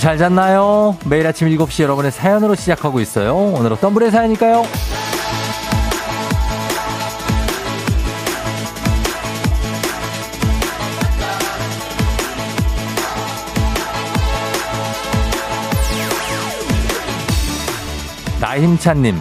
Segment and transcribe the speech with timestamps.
[0.00, 0.96] 잘 잤나요?
[1.04, 3.36] 매일 아침 7시 여러분의 사연으로 시작하고 있어요.
[3.36, 4.62] 오늘 어떤 분의 사연일까요?
[18.40, 19.18] 나힘찬님,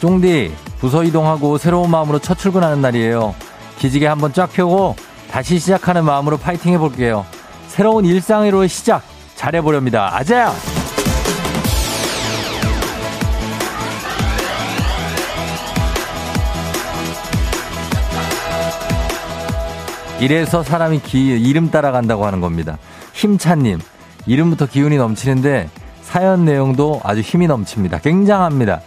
[0.00, 3.34] 쫑디, 부서 이동하고 새로운 마음으로 첫 출근하는 날이에요.
[3.78, 4.96] 기지개 한번 쫙 펴고
[5.30, 7.26] 다시 시작하는 마음으로 파이팅 해볼게요.
[7.68, 10.16] 새로운 일상으로의 시작 잘해보렵니다.
[10.16, 10.54] 아자야!
[20.20, 22.78] 이래서 사람이 기, 이름 따라간다고 하는 겁니다.
[23.12, 23.78] 힘찬님,
[24.26, 25.68] 이름부터 기운이 넘치는데
[26.02, 27.98] 사연 내용도 아주 힘이 넘칩니다.
[27.98, 28.80] 굉장합니다.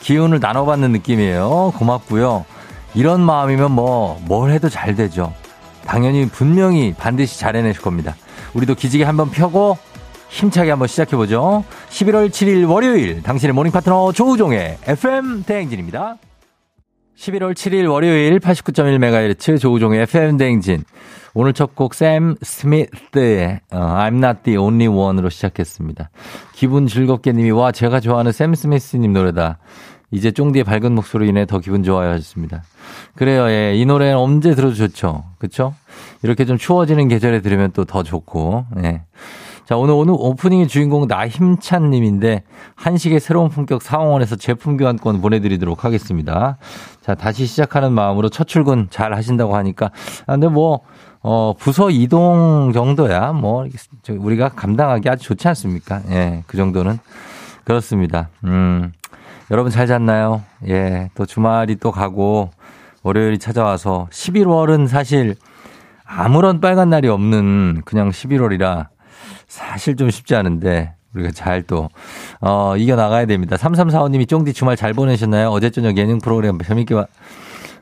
[0.00, 1.74] 기운을 나눠받는 느낌이에요.
[1.76, 2.44] 고맙고요.
[2.94, 5.32] 이런 마음이면 뭐, 뭘 해도 잘 되죠.
[5.86, 8.16] 당연히 분명히 반드시 잘 해내실 겁니다.
[8.54, 9.78] 우리도 기지개 한번 펴고
[10.30, 11.64] 힘차게 한번 시작해보죠.
[11.90, 16.16] 11월 7일 월요일 당신의 morning 파트너 조우종의 FM 대행진입니다.
[17.18, 20.84] 11월 7일 월요일 89.1MHz 조우종의 FM 대행진.
[21.34, 26.10] 오늘 첫 곡 샘 스미스의 어, I'm not the only one으로 시작했습니다.
[26.54, 29.58] 기분 즐겁게 님이 와 제가 좋아하는 샘 스미스님 노래다.
[30.12, 32.62] 이제 쫑디의 밝은 목소리로 인해 더 기분 좋아요 하셨습니다.
[33.14, 33.48] 그래요.
[33.48, 33.76] 예.
[33.76, 35.24] 이 노래는 언제 들어도 좋죠.
[35.38, 35.74] 그쵸?
[36.22, 38.64] 이렇게 좀 추워지는 계절에 들으면 또 더 좋고.
[38.82, 39.02] 예.
[39.70, 42.42] 자, 오늘, 오늘 오프닝의 주인공 나힘찬 님인데,
[42.74, 46.56] 한식의 새로운 품격 사원에서 제품 교환권 보내 드리도록 하겠습니다.
[47.02, 49.92] 자, 다시 시작하는 마음으로 첫 출근 잘 하신다고 하니까,
[50.26, 50.80] 아, 근데 뭐,
[51.22, 53.64] 어, 부서 이동 정도야, 뭐,
[54.08, 56.02] 우리가 감당하기 아주 좋지 않습니까?
[56.10, 56.98] 예, 그 정도는.
[57.62, 58.28] 그렇습니다.
[58.42, 58.90] 음.
[59.52, 60.42] 여러분 잘 잤나요?
[60.66, 62.50] 예, 또 주말이 또 가고,
[63.04, 65.36] 월요일이 찾아와서 11월은 사실
[66.04, 68.88] 아무런 빨간 날이 없는 그냥 11월이라
[69.50, 71.88] 사실 좀 쉽지 않은데 우리가 잘 또,
[72.40, 73.56] 어, 이겨나가야 됩니다.
[73.56, 75.48] 3345님이 쫑디 주말 잘 보내셨나요?
[75.48, 77.06] 어제 저녁 예능 프로그램 재밌게 봐.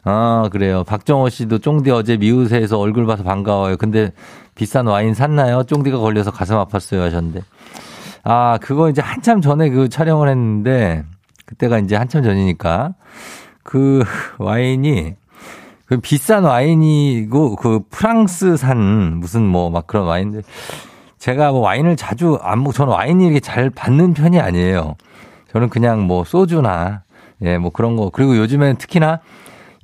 [0.03, 0.83] 아, 그래요.
[0.85, 3.77] 박정호 씨도 쫑디 어제 미우새에서 얼굴 봐서 반가워요.
[3.77, 4.13] 근데
[4.55, 5.63] 비싼 와인 샀나요?
[5.65, 7.43] 쫑디가 걸려서 가슴 아팠어요 하셨는데.
[8.25, 11.05] 아, 그거 이제 한참 전에 그 촬영을 했는데,
[11.45, 12.95] 그때가 이제 한참 전이니까,
[13.63, 14.03] 그
[14.39, 15.17] 와인이
[15.85, 20.43] 그 비싼 와인이고 그 프랑스산 무슨 뭐 막 그런 와인들
[21.19, 24.95] 제가 뭐 와인을 자주 안 먹, 저는 와인이 이렇게 잘 받는 편이 아니에요.
[25.53, 27.03] 저는 그냥 뭐 소주나
[27.43, 28.11] 예, 뭐 그런 거.
[28.11, 29.21] 그리고 요즘에는 특히나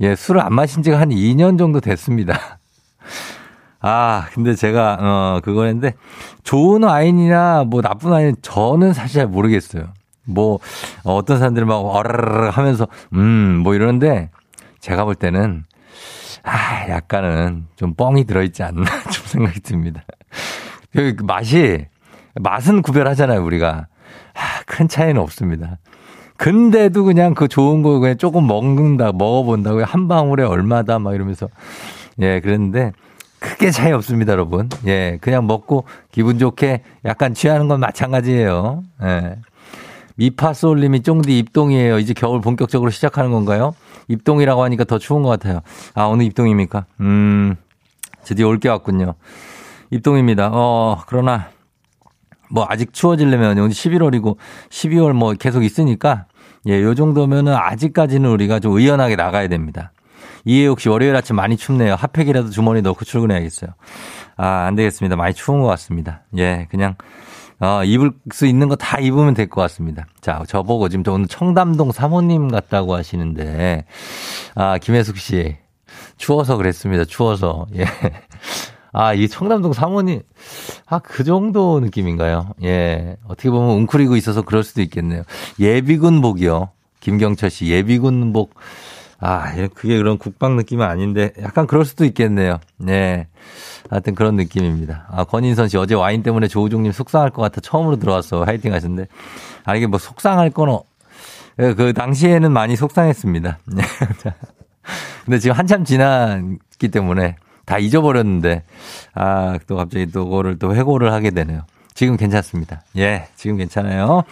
[0.01, 2.59] 예, 술을 안 마신 지가 한 2년 정도 됐습니다.
[3.81, 5.95] 아, 근데 제가 어 그거 했는데
[6.43, 9.85] 좋은 와인이나 뭐 나쁜 와인 저는 사실 잘 모르겠어요.
[10.25, 10.59] 뭐
[11.05, 14.31] 어떤 사람들은 막 어라르르 하면서 음 뭐 이러는데
[14.81, 15.65] 제가 볼 때는
[16.43, 20.03] 아 약간은 좀 뻥이 들어 있지 않나 좀 생각이 듭니다.
[20.95, 21.87] 그 맛이
[22.37, 23.87] 맛은 구별하잖아요 우리가
[24.35, 25.79] 아, 큰 차이는 없습니다.
[26.37, 31.49] 근데도 그냥 그 좋은 거 그냥 조금 먹는다 먹어본다고 한 방울에 얼마다 막 이러면서
[32.21, 32.93] 예 그랬는데
[33.39, 34.71] 크게 차이 없습니다, 여러분.
[34.87, 38.83] 예, 그냥 먹고 기분 좋게 약간 취하는 건 마찬가지예요.
[39.03, 39.37] 예.
[40.17, 41.99] 미파솔님이 쫑디 입동이에요.
[41.99, 43.75] 이제 겨울 본격적으로 시작하는 건가요?
[44.09, 45.61] 입동이라고 하니까 더 추운 것 같아요.
[45.95, 46.87] 아, 오늘 입동입니까?
[47.01, 47.57] 음,
[48.25, 49.15] 드디어 올 게 왔군요.
[49.95, 50.51] 입동입니다.
[50.53, 51.49] 어, 그러나,
[52.51, 54.37] 뭐, 아직 추워지려면 오늘 11월이고
[54.71, 56.27] 12월 뭐 계속 있으니까,
[56.67, 59.93] 예, 요 정도면은 아직까지는 우리가 좀 의연하게 나가야 됩니다.
[60.45, 61.95] 이해옥 씨, 월요일 아침 많이 춥네요.
[61.95, 63.71] 핫팩이라도 주머니 넣고 출근해야겠어요.
[64.37, 65.17] 아, 안 되겠습니다.
[65.17, 66.23] 많이 추운 것 같습니다.
[66.37, 66.97] 예, 그냥,
[67.61, 70.07] 어, 입을 수 있는 거 다 입으면 될 것 같습니다.
[70.21, 73.85] 자, 저보고 지금 저 오늘 청담동 사모님 같다고 하시는데,
[74.55, 75.57] 아, 김혜숙 씨.
[76.17, 77.05] 추워서 그랬습니다.
[77.05, 77.67] 추워서.
[77.77, 77.85] 예.
[78.95, 80.23] 아, 이 청담동 사모님,
[80.87, 82.55] 아, 그 정도 느낌인가요?
[82.63, 83.17] 예.
[83.27, 85.25] 어떻게 보면 웅크리고 있어서 그럴 수도 있겠네요.
[85.59, 86.71] 예비군복이요.
[87.01, 88.55] 김경철 씨, 예비군복.
[89.19, 92.61] 아, 그게 그런 국방 느낌은 아닌데, 약간 그럴 수도 있겠네요.
[92.77, 93.27] 네.
[93.91, 95.09] 하여튼 그런 느낌입니다.
[95.11, 98.45] 아, 권인선 씨, 어제 와인 때문에 조우종님 속상할 것 같아 처음으로 들어왔어.
[98.45, 99.09] 화이팅 하셨는데.
[99.65, 100.79] 아, 이게 뭐 속상할 거는,
[101.59, 103.59] 예, 그 당시에는 많이 속상했습니다.
[103.75, 103.83] 네.
[105.25, 108.63] 근데 지금 한참 지났기 때문에 다 잊어버렸는데,
[109.15, 111.63] 아, 또 갑자기 또 그거를 또 회고를 하게 되네요.
[111.95, 112.83] 지금 괜찮습니다.
[112.97, 114.25] 예, 지금 괜찮아요.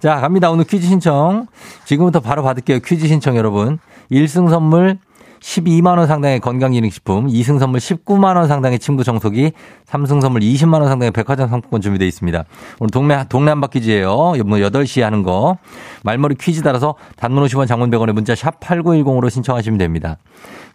[0.00, 0.50] 자, 갑니다.
[0.50, 1.46] 오늘 퀴즈 신청.
[1.86, 2.80] 지금부터 바로 받을게요.
[2.80, 3.78] 퀴즈 신청 여러분.
[4.10, 4.98] 1승 선물
[5.40, 9.52] 12만원 상당의 건강기능식품, 2승 선물 19만원 상당의 침구 청소기,
[9.86, 12.44] 3승 선물 20만원 상당의 백화점 상품권 준비되어 있습니다.
[12.80, 15.56] 오늘 동네, 동네 한바퀴즈예요 8시에 하는 거.
[16.02, 20.16] 말머리 퀴즈 따라서 단문 50원 장문 100원의 문자 샵 8910으로 신청하시면 됩니다.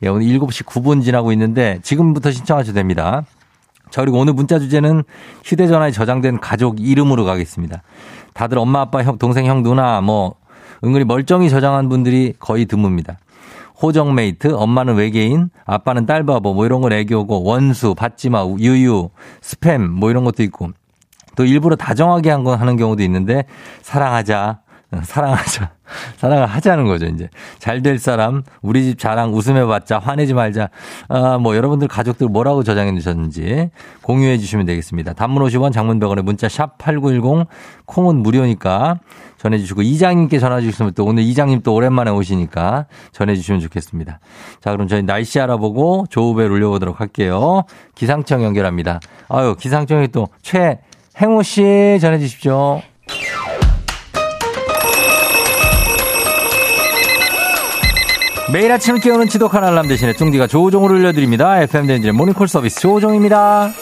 [0.04, 3.24] 예, 오늘 7시 9분 지나고 있는데 지금부터 신청하셔도 됩니다.
[3.92, 5.04] 자, 그리고 오늘 문자 주제는
[5.44, 7.84] 휴대전화에 저장된 가족 이름으로 가겠습니다.
[8.34, 10.36] 다들 엄마, 아빠, 형, 동생, 형, 누나, 뭐,
[10.84, 13.18] 은근히 멀쩡히 저장한 분들이 거의 드뭅니다.
[13.82, 19.10] 호정메이트, 엄마는 외계인, 아빠는 딸바보, 뭐 이런 건 애교고, 원수, 받지마, 유유,
[19.42, 20.70] 스팸, 뭐 이런 것도 있고,
[21.36, 23.46] 또 일부러 다정하게 한거 하는 경우도 있는데,
[23.82, 24.61] 사랑하자,
[25.04, 25.72] 사랑하자.
[26.18, 27.30] 사랑을 하자는 거죠, 이제.
[27.60, 30.70] 잘 될 사람, 우리 집 자랑 웃음해봤자, 화내지 말자.
[31.08, 33.70] 아, 뭐, 여러분들 가족들 뭐라고 저장해 주셨는지
[34.02, 35.14] 공유해 주시면 되겠습니다.
[35.14, 37.48] 단문 50원, 장문 100원에 문자 샵 8910,
[37.86, 39.00] 콩은 무료니까
[39.38, 44.20] 전해주시고, 이장님께 전화 주시면 또 오늘 이장님 또 오랜만에 오시니까 전해주시면 좋겠습니다.
[44.60, 47.64] 자, 그럼 저희 날씨 알아보고 조우벨 올려보도록 할게요.
[47.96, 49.00] 기상청 연결합니다.
[49.30, 52.82] 아유, 기상청에 또 최행우 씨 전해주십시오.
[58.52, 61.62] 매일 아침 깨우는 지독한 알람 대신에 쫑디가 조우종을 올려드립니다.
[61.62, 63.74] FM 댄진의 모닝콜 서비스 조우종입니다.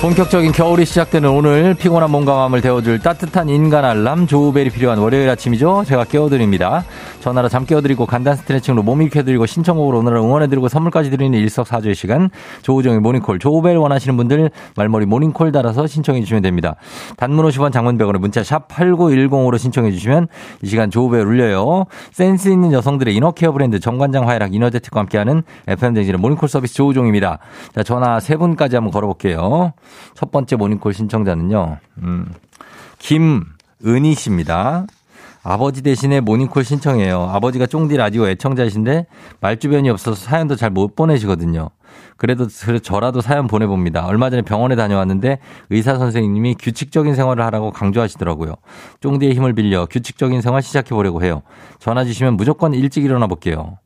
[0.00, 5.84] 본격적인 겨울이 시작되는 오늘 피곤한 몸과 마음을 데워줄 따뜻한 인간 알람 조우벨이 필요한 월요일 아침이죠.
[5.86, 6.84] 제가 깨워드립니다.
[7.20, 12.30] 전화로 잠 깨워드리고 간단 스트레칭으로 몸 일으켜드리고 신청곡으로 오늘을 응원해드리고 선물까지 드리는 일석사조의 시간
[12.62, 16.76] 조우종의 모닝콜 조우벨 원하시는 분들 말머리 모닝콜 달아서 신청해 주시면 됩니다.
[17.18, 20.28] 단문 50원 장문 100원에 문자 샵 8910으로 신청해 주시면
[20.62, 21.84] 이 시간 조우벨 울려요.
[22.10, 27.38] 센스 있는 여성들의 inner care 브랜드 정관장 화이락 이너제틱과 함께하는 FM댕진의 모닝콜 서비스 조우종입니다.
[27.74, 29.74] 자 전화 세 분까지 한번 걸어볼게요.
[30.14, 31.78] 첫 번째 모닝콜 신청자는요.
[32.02, 32.32] 음,
[32.98, 34.86] 김은희 씨입니다.
[35.42, 37.22] 아버지 대신에 모닝콜 신청해요.
[37.32, 39.06] 아버지가 쫑디 라디오 애청자이신데
[39.40, 41.70] 말주변이 없어서 사연도 잘 못 보내시거든요.
[42.18, 42.46] 그래도
[42.82, 44.04] 저라도 사연 보내봅니다.
[44.04, 45.38] 얼마 전에 병원에 다녀왔는데
[45.70, 48.56] 의사 선생님이 규칙적인 생활을 하라고 강조하시더라고요.
[49.00, 51.42] 쫑디의 힘을 빌려 규칙적인 생활 시작해 보려고 해요.
[51.78, 53.78] 전화 주시면 무조건 일찍 일어나 볼게요.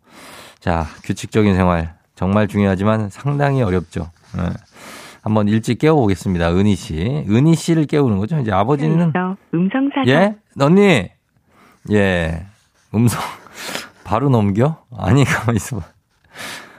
[0.59, 4.11] 자, 규칙적인 생활 정말 중요하지만 상당히 어렵죠.
[4.37, 4.51] 네.
[5.25, 6.53] 한번 일찍 깨워보겠습니다.
[6.55, 7.25] 은희 씨.
[7.29, 8.38] 은희 씨를 깨우는 거죠.
[8.38, 9.11] 이제 아버지는.
[9.55, 10.06] 음성 사정.
[10.15, 10.37] 예?
[10.61, 11.09] 언니!
[11.91, 12.47] 예.
[12.94, 13.21] 음성.
[14.05, 14.76] 바로 넘겨?
[14.94, 15.82] 아니, 가만히 있어봐.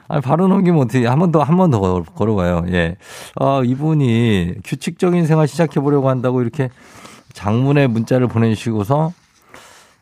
[0.08, 2.66] 아니, 바로 넘기면 어떻게, 한 번 더, 한 번 더 걸어봐요.
[2.70, 2.98] 예.
[3.40, 6.70] 아, 이분이 규칙적인 생활 시작해보려고 한다고 이렇게
[7.34, 9.12] 장문의 문자를 보내주시고서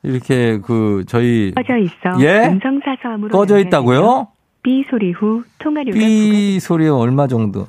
[0.03, 1.53] 이렇게 그, 저희.
[1.55, 2.19] 꺼져 있어.
[2.19, 2.47] 예?
[2.49, 3.29] 음성 사서함으로.
[3.29, 4.27] 꺼져 있다고요?
[4.63, 5.97] 삐 소리 후 통화료가.
[5.97, 7.67] 삐 소리 얼마 정도?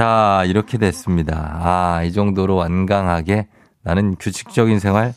[0.00, 1.60] 자, 이렇게 됐습니다.
[1.62, 3.48] 아, 이 정도로 완강하게
[3.82, 5.12] 나는 규칙적인 생활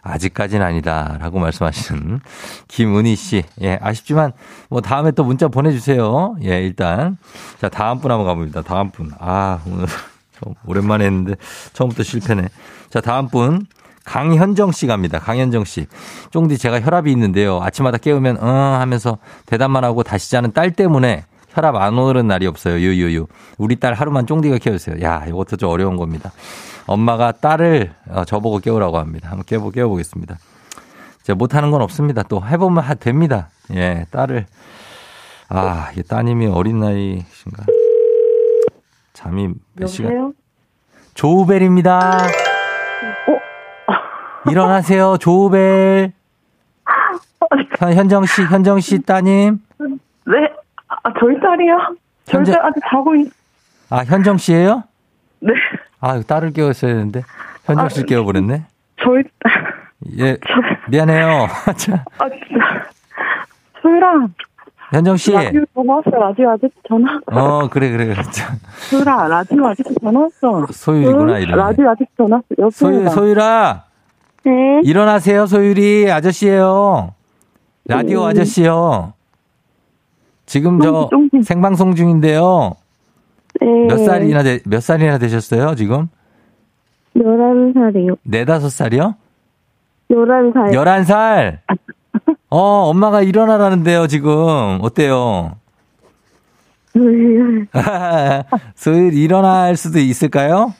[0.00, 1.18] 아직까지는 아니다.
[1.20, 2.18] 라고 말씀하시는
[2.66, 3.42] 김은희 씨.
[3.60, 4.32] 예, 아쉽지만
[4.70, 6.36] 뭐 다음에 또 문자 보내주세요.
[6.44, 7.18] 예, 일단.
[7.60, 8.62] 자, 다음 분 한번 가봅니다.
[8.62, 9.10] 다음 분.
[9.18, 9.84] 아, 오늘
[10.64, 11.34] 오랜만에 했는데
[11.74, 12.48] 처음부터 실패네.
[12.88, 13.66] 자, 다음 분.
[14.06, 15.18] 강현정 씨 갑니다.
[15.18, 15.86] 강현정 씨.
[16.30, 17.60] 쫑디 제가 혈압이 있는데요.
[17.60, 18.46] 아침마다 깨우면 어
[18.80, 22.74] 하면서 대답만 하고 다시 자는 딸 때문에 혈압 안 오르는 날이 없어요.
[22.74, 23.26] 유유유.
[23.58, 25.02] 우리 딸 하루만 쫑디가 깨워주세요.
[25.02, 26.32] 야, 이것도 좀 어려운 겁니다.
[26.86, 29.28] 엄마가 딸을 어, 저보고 깨우라고 합니다.
[29.30, 30.36] 한번 깨워, 깨워보겠습니다.
[31.22, 32.22] 제가 못하는 건 없습니다.
[32.24, 33.48] 또 해보면 하, 됩니다.
[33.74, 34.46] 예, 딸을.
[35.50, 37.64] 아, 이 따님이 어린 나이신가?
[39.12, 40.10] 잠이 몇 시간?
[40.12, 40.32] 여보세요?
[41.14, 42.26] 조우벨입니다.
[43.28, 44.50] 어?
[44.50, 46.12] 일어나세요, 조우벨.
[47.78, 49.58] 현- 현정 씨, 현정 씨 따님.
[49.78, 50.34] 네,
[51.02, 51.76] 아, 저희 딸이요.
[52.24, 53.30] 저희 현재- 딸 아직 자고 있,
[53.90, 54.84] 아, 현정 씨예요?
[55.40, 55.52] 네.
[56.00, 57.22] 아, 딸을 깨웠어야 되는데.
[57.64, 58.62] 현정 씨 아, 깨워버렸네.
[59.02, 59.22] 저희,
[60.18, 60.36] 예,
[60.88, 61.46] 미안해요.
[61.76, 62.86] 자, 아, 진짜.
[63.82, 64.26] 소율아,
[64.92, 65.32] 현정 씨.
[65.32, 67.20] 라디오 전화 왔어, 라디오 아저씨 전화.
[67.26, 68.14] 어, 그래, 그래.
[68.30, 68.54] 자,
[68.90, 70.66] 소율아, 라디오 아저씨 전화 왔어.
[70.72, 71.42] 소율이구나, 응?
[71.42, 71.56] 이름이.
[71.56, 72.70] 라디오 아저씨 전화 왔어.
[72.70, 73.10] 소율, 여보세요.
[73.10, 73.84] 소율아.
[74.44, 74.80] 네.
[74.84, 76.10] 일어나세요, 소율이.
[76.10, 77.14] 아저씨예요
[77.86, 78.26] 라디오 음.
[78.28, 79.14] 아저씨요.
[80.52, 81.08] 지금 저.
[81.44, 82.74] 생방송 중인데요.
[83.58, 83.66] 네.
[83.88, 86.08] 몇 살이나, 되, 몇 살이나 되셨어요, 지금?
[87.16, 88.18] 11살이요.
[88.22, 89.14] 네다섯 살이요?
[90.10, 90.74] 11살.
[90.74, 91.62] 열한 살
[92.50, 94.78] 어, 엄마가 일어나라는데요, 지금.
[94.82, 95.56] 어때요?
[98.74, 100.74] 소율 일어날 수도 있을까요?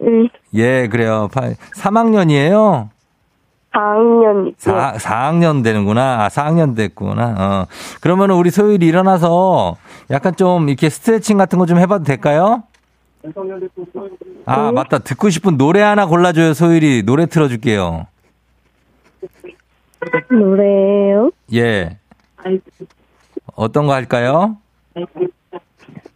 [0.00, 0.30] 네.
[0.54, 1.28] 예, 그래요.
[1.74, 2.88] 3학년이에요?
[3.72, 4.54] 4학년.
[4.58, 6.24] 4, 4학년 되는구나.
[6.24, 7.34] 아, 4학년 됐구나.
[7.38, 7.66] 어.
[8.00, 9.76] 그러면 우리 소율이 일어나서
[10.10, 12.64] 약간 좀 이렇게 스트레칭 같은 거 좀 해봐도 될까요?
[14.46, 14.98] 아, 맞다.
[14.98, 17.04] 듣고 싶은 노래 하나 골라줘요, 소율이.
[17.04, 18.06] 노래 틀어줄게요.
[20.30, 21.30] 노래예요?
[21.54, 21.98] 예.
[23.54, 24.56] 어떤 거 할까요?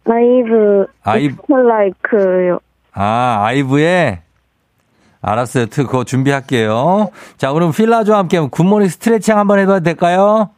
[0.09, 0.85] 아이브.
[1.03, 2.59] 아이- 펄라이크요.
[2.93, 4.19] 아, 아이브의,
[5.21, 5.65] 알았어요.
[5.67, 7.09] 트, 그거 준비할게요.
[7.37, 10.49] 자, 그럼 필라조와 함께 good morning 스트레칭 한번 해봐도 될까요?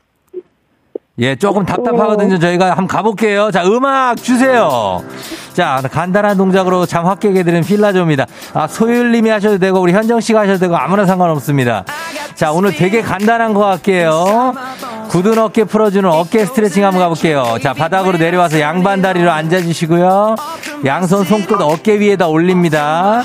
[1.22, 2.39] 예, 조금 답답하거든요.
[2.39, 3.51] 저희가 한번 가볼게요.
[3.51, 5.04] 자, 음악 주세요.
[5.54, 8.25] 자, 간단한 동작으로 잠 확 깨게 되는 필라조입니다.
[8.54, 11.84] 아, 소율님이 하셔도 되고, 우리 현정 씨가 하셔도 되고, 아무나 상관없습니다.
[12.36, 14.54] 자, 오늘 되게 간단한 거 할게요.
[15.10, 17.58] 굳은 어깨 풀어주는 어깨 스트레칭 한번 가볼게요.
[17.62, 20.36] 자, 바닥으로 내려와서 양반 다리로 앉아주시고요.
[20.86, 23.24] 양손 손끝 어깨 위에다 올립니다.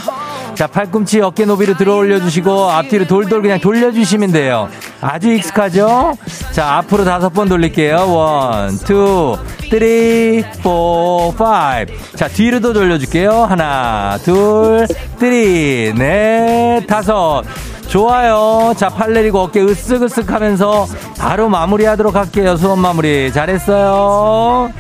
[0.55, 4.69] 자, 팔꿈치 어깨 높이로 들어 올려주시고, 앞뒤로 돌돌 그냥 돌려주시면 돼요.
[5.01, 6.15] 아주 익숙하죠?
[6.53, 8.13] 자, 앞으로 다섯 번 돌릴게요.
[8.13, 9.37] one, two,
[9.69, 11.93] three, four, five.
[12.17, 13.31] 자, 뒤로도 돌려줄게요.
[13.45, 14.87] 하나, 둘,
[15.19, 17.43] three, 넷, 다섯.
[17.89, 18.73] 좋아요.
[18.77, 20.87] 자, 팔 내리고 어깨 으쓱으쓱 하면서
[21.19, 22.57] 바로 마무리 하도록 할게요.
[22.57, 23.33] 수업 마무리.
[23.33, 24.71] 잘했어요.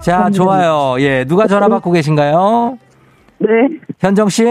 [0.00, 0.96] 자, 좋아요.
[1.00, 2.78] 예, 누가 전화 받고 계신가요?
[3.38, 3.48] 네,
[3.98, 4.44] 현정 씨?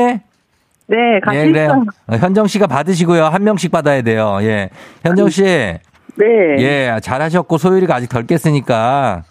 [0.90, 1.66] 네, 같이 예, 그래요.
[1.66, 1.84] 있어요.
[2.08, 3.26] 어, 현정 씨가 받으시고요.
[3.26, 4.40] 한 명씩 받아야 돼요.
[4.42, 4.70] 예.
[5.04, 5.44] 현정 씨.
[5.44, 6.26] 네,
[6.58, 9.24] 예, 잘하셨고 소율이가 아직 덜 깼으니까.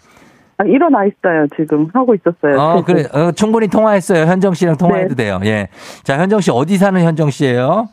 [0.57, 1.45] 아, 일어나 있어요.
[1.55, 2.59] 지금 하고 있었어요.
[2.59, 3.03] 어, 그래.
[3.13, 4.25] 어, 충분히 통화했어요.
[4.25, 5.23] 현정 씨랑 통화해도 네.
[5.25, 5.39] 돼요.
[5.43, 5.67] 예.
[6.03, 7.89] 자, 현정 씨 어디 사는 현정 씨예요?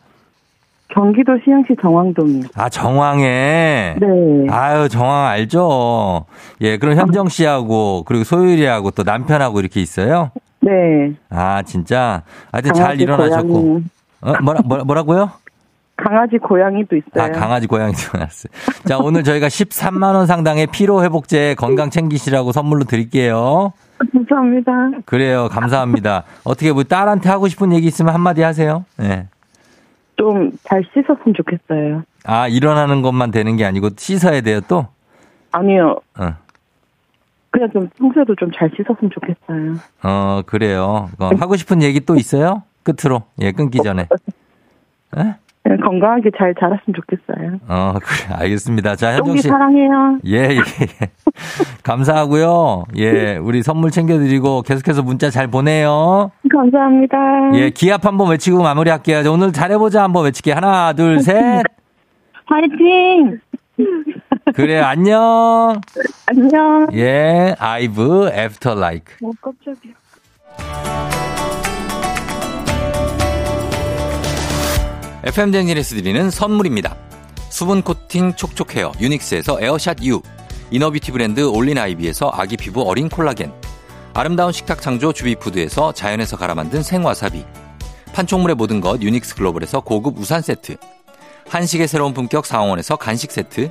[0.89, 2.45] 경기도 시흥시 정왕동이요.
[2.55, 3.97] 아, 정황에.
[4.01, 4.07] 네,
[4.49, 6.25] 아유, 정황 알죠?
[6.61, 10.31] 예, 그럼 현정 씨하고, 그리고 소율이하고 또 남편하고 이렇게 있어요?
[10.61, 11.15] 네.
[11.31, 12.23] 아, 진짜.
[12.53, 13.63] 하여튼 잘 일어나셨고.
[13.63, 13.85] 고양이,
[14.21, 15.31] 어, 뭐라, 뭐라, 뭐라고요?
[15.97, 17.25] 강아지 고양이도 있어요.
[17.25, 18.51] 아, 강아지 고양이도 나왔어요.
[18.87, 23.73] 자, 오늘 저희가 13만원 상당의 피로회복제 건강 챙기시라고 선물로 드릴게요.
[24.13, 24.73] 감사합니다.
[25.07, 25.49] 그래요.
[25.51, 26.25] 감사합니다.
[26.45, 28.85] 어떻게 뭐 딸한테 하고 싶은 얘기 있으면 한마디 하세요.
[28.99, 29.27] 네.
[30.17, 32.03] 좀 잘 씻었으면 좋겠어요.
[32.25, 34.87] 아, 일어나는 것만 되는 게 아니고 씻어야 돼요, 또?
[35.53, 36.35] 아니요, 어,
[37.57, 39.75] 그냥 좀 평소에도 좀 잘 씻었으면 좋겠어요.
[40.03, 41.09] 어 그래요.
[41.19, 42.63] 어, 하고 싶은 얘기 또 있어요?
[42.83, 43.23] 끝으로.
[43.41, 44.07] 예, 끊기 전에.
[45.17, 45.35] 예?
[45.63, 47.59] 그냥 건강하게 잘 자랐으면 좋겠어요.
[47.67, 48.35] 어, 그래.
[48.39, 48.95] 알겠습니다.
[48.95, 49.49] 자, 현정 씨.
[49.49, 50.19] 사랑해요.
[50.27, 51.11] 예, 예, 예.
[51.83, 52.85] 감사하고요.
[52.99, 56.31] 예, 우리 선물 챙겨드리고 계속해서 문자 잘 보내요.
[56.53, 57.17] 감사합니다.
[57.55, 59.23] 예, 기합 한번 외치고 마무리할게요.
[59.25, 60.55] 자, 오늘 잘해보자 한번 외칠게요.
[60.55, 61.65] 하나, 둘, 셋.
[62.47, 63.41] 파이팅!
[64.55, 65.81] 그래, 안녕.
[66.27, 66.87] 안녕.
[66.93, 69.15] 예, 아이브, After LIKE.
[69.25, 69.93] 어, 깜짝이야.
[75.25, 76.97] FM 댕진에서 드리는 선물입니다.
[77.51, 80.23] 수분 코팅 촉촉 헤어 유닉스에서 에어샷 U,
[80.71, 83.53] inner beauty 브랜드 올린 아이비에서 아기 피부 어린 콜라겐,
[84.15, 87.45] 아름다운 식탁 창조 주비푸드에서 자연에서 갈아 만든 생와사비,
[88.15, 90.77] 판촉물의 모든 것 유닉스 글로벌에서 고급 우산 세트,
[91.49, 93.71] 한식의 새로운 품격 상원에서 간식 세트,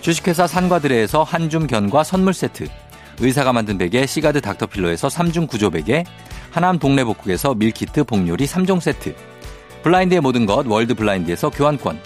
[0.00, 2.68] 주식회사 산과드레에서 한줌 견과 선물 세트,
[3.20, 6.04] 의사가 만든 베개 시가드 닥터필로에서 3중 구조 베개,
[6.50, 9.14] 하남 동래복국에서 밀키트 복요리 3종 세트,
[9.82, 11.98] 블라인드의 모든 것 월드 블라인드에서 교환권,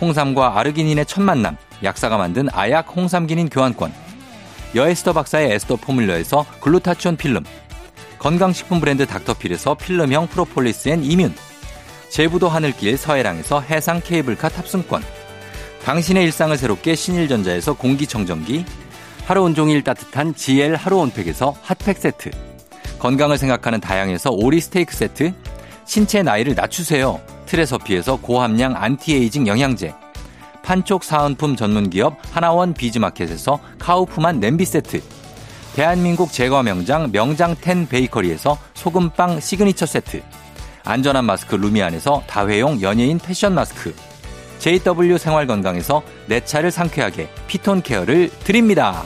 [0.00, 3.92] 홍삼과 아르기닌의 첫 만남, 약사가 만든 아약 홍삼기닌 교환권,
[4.74, 7.44] 여에스더 박사의 에스더 포뮬러에서 글루타치온 필름,
[8.18, 11.32] 건강식품 브랜드 닥터필에서 필름형 프로폴리스 앤 이뮨,
[12.10, 15.02] 제부도 하늘길 서해랑에서 해상 케이블카 탑승권,
[15.84, 18.64] 당신의 일상을 새롭게 신일전자에서 공기청정기,
[19.26, 22.30] 하루 온종일 따뜻한 GL 하루 온팩에서 핫팩 세트,
[22.98, 25.32] 건강을 생각하는 다양에서 오리 스테이크 세트,
[25.86, 27.20] 신체 나이를 낮추세요.
[27.46, 29.94] 트레서피에서 고함량 안티에이징 영양제,
[30.62, 35.02] 판촉 사은품 전문기업 하나원 비즈마켓에서 카우프만 냄비 세트,
[35.74, 40.22] 대한민국 제과 명장 명장텐 베이커리에서 소금빵 시그니처 세트,
[40.84, 43.94] 안전한 마스크 루미안에서 다회용 연예인 패션 마스크,
[44.60, 49.02] JW 생활건강에서 내 차를 상쾌하게 피톤 케어를 드립니다.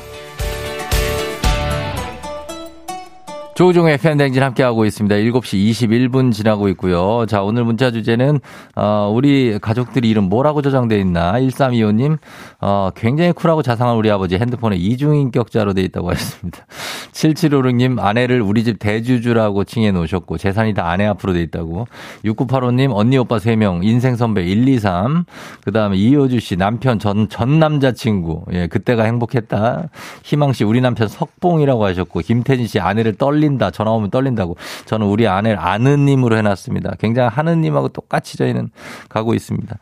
[3.54, 5.14] 조종의 팬댕진 함께하고 있습니다.
[5.14, 7.24] 7시 21분 지나고 있고요.
[7.26, 8.40] 자, 오늘 문자 주제는,
[8.74, 11.34] 어, 우리 가족들이 이름 뭐라고 저장돼 있나?
[11.34, 12.18] 1325님,
[12.60, 16.66] 어, 굉장히 쿨하고 자상한 우리 아버지 핸드폰에 이중인격자로 돼 있다고 하셨습니다.
[17.12, 21.86] 7756님, 아내를 우리 집 대주주라고 칭해 놓으셨고, 재산이 다 아내 앞으로 돼 있다고.
[22.24, 25.24] 6985님, 언니 오빠 3명, 인생 선배 1, 2, 3.
[25.62, 28.46] 그 다음에 이효주 씨, 남편 전, 전 남자친구.
[28.52, 29.90] 예, 그때가 행복했다.
[30.24, 33.70] 희망 씨, 우리 남편 석봉이라고 하셨고, 김태진 씨, 아내를 떨리 떨린다.
[33.70, 34.56] 전화 오면 떨린다고.
[34.86, 36.94] 저는 우리 아내를 아느님으로 해놨습니다.
[36.98, 38.70] 굉장히 하느님하고 똑같이 저희는
[39.08, 39.76] 가고 있습니다.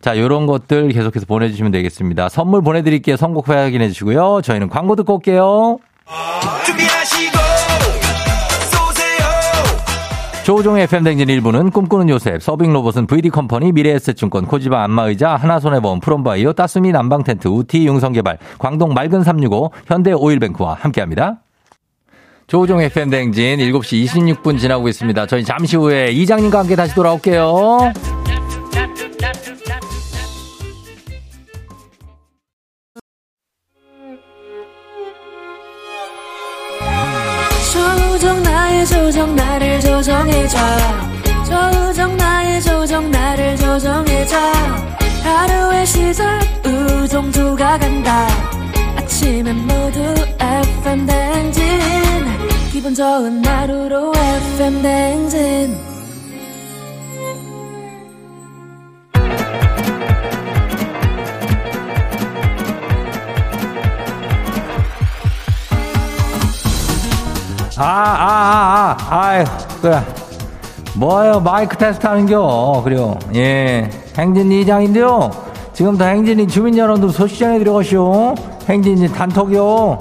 [0.00, 2.28] 자, 요런 것들 계속해서 보내주시면 되겠습니다.
[2.28, 3.16] 선물 보내드릴게요.
[3.16, 4.40] 선곡 확인해 주시고요.
[4.42, 5.78] 저희는 광고 듣고 올게요.
[6.64, 7.36] 준비하시고
[10.44, 17.48] 조종의 FM댕진 일부는 꿈꾸는 요셉, 서빙 로봇은 VD컴퍼니, 미래에셋증권, 코지바 안마의자, 하나손해보험, 프롬바이오, 따스미 난방텐트,
[17.48, 21.40] 우티 융성개발, 광동 맑은 365, 현대 오일뱅크와 함께합니다.
[22.46, 25.26] 조종의 FM댕진 7시 26분 지나고 있습니다.
[25.26, 27.92] 저희 잠시 후에 이장님과 함께 다시 돌아올게요.
[37.72, 40.58] 조정 나의 조정 나를 조정해줘
[41.44, 44.36] 조정 나의 조정 나를 조정해줘
[45.24, 48.28] 하루의 시절 우정조가 간다
[48.96, 50.00] 아침엔 모두
[50.40, 52.05] FM 댕진
[52.76, 55.78] 기분 좋은 하루로 FM 댕진
[67.78, 69.44] 아, 아, 아, 아, 아이,
[69.80, 70.02] 그래.
[70.96, 72.82] 뭐예요, 마이크 테스트 하는겨.
[72.84, 73.18] 그래요.
[73.34, 73.88] 예.
[74.18, 75.30] 행진이 이장인데요.
[75.72, 78.34] 지금부터 행진이 주민 여러분들 소식 전해 드려가시오.
[78.68, 79.98] 행진이 단톡이요.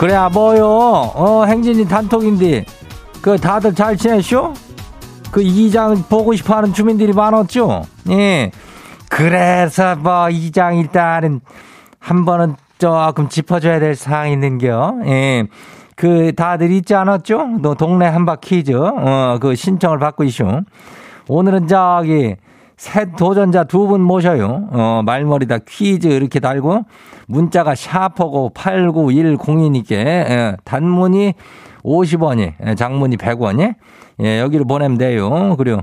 [0.00, 0.64] 그래, 아, 뭐요.
[0.66, 2.64] 어, 행진이 단톡인데.
[3.20, 4.54] 그, 다들 잘 지내시오?
[5.30, 7.82] 그 이장 보고 싶어 하는 주민들이 많았죠?
[8.08, 8.50] 예.
[9.10, 11.42] 그래서 뭐 이장 일단은
[11.98, 15.00] 한 번은 조금 짚어줘야 될 사항이 있는겨.
[15.04, 15.46] 예.
[15.96, 17.58] 그 다들 있지 않았죠?
[17.60, 18.72] 너 동네 한바 퀴즈.
[18.74, 20.62] 어, 그 신청을 받고 있쇼.
[21.28, 22.36] 오늘은 저기
[22.78, 24.68] 새 도전자 두 분 모셔요.
[24.72, 26.86] 어, 말머리다 퀴즈 이렇게 달고
[27.30, 31.34] 문자가 샤퍼고 8910이니까 예, 단문이
[31.84, 33.74] 50원이, 예, 장문이 100원이
[34.22, 35.54] 예, 여기로 보내면 돼요.
[35.56, 35.80] 그리고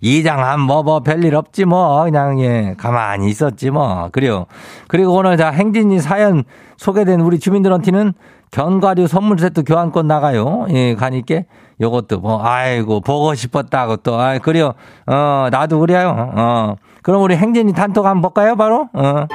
[0.00, 2.04] 이장한 뭐, 뭐, 별일 없지 뭐.
[2.04, 4.08] 그냥, 예, 가만히 있었지 뭐.
[4.12, 4.46] 그래요.
[4.88, 6.44] 그리고 오늘 자, 행진이 사연
[6.76, 8.12] 소개된 우리 주민들한테는
[8.50, 10.66] 견과류 선물 세트 교환권 나가요.
[10.70, 11.40] 예, 가니까
[11.80, 14.74] 요것도 뭐, 아이고, 보고 싶었다고 또, 아 그래요.
[15.06, 16.32] 어, 나도 그래요.
[16.34, 16.76] 어.
[17.02, 18.88] 그럼 우리 행진이 단톡 한번 볼까요, 바로?
[18.92, 19.26] 어.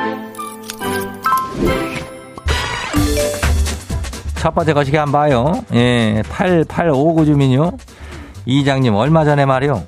[4.41, 5.53] 첫 번째 거시기 한번 봐요.
[5.75, 7.73] 예, 8859 주민요.
[8.47, 9.83] 이장님, 얼마 전에 말이요.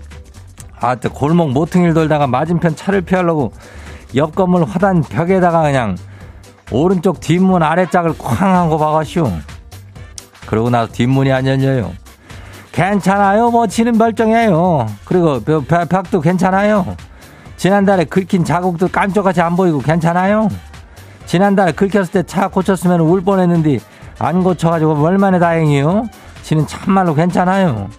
[0.80, 3.52] 아, 또 골목 모퉁이를 돌다가 맞은편 차를 피하려고
[4.16, 5.98] 옆 건물 화단 벽에다가 그냥
[6.72, 9.28] 오른쪽 뒷문 아래짝을 쾅 하고 박았슈.
[10.46, 11.92] 그러고 나서 뒷문이 안 열려요.
[12.74, 13.50] 괜찮아요.
[13.50, 14.86] 뭐 지는 멀쩡해요.
[15.06, 16.96] 그리고 벽- 벽- 벽도 괜찮아요.
[17.58, 20.48] 지난달에 긁힌 자국도 깜짝같이 안 보이고 괜찮아요.
[21.26, 23.80] 지난달에 긁혔을 때 차 고쳤으면 울 뻔했는데
[24.24, 26.08] 안 고쳐가지고 얼마나 다행이요.
[26.44, 27.90] 지는 참말로 괜찮아요.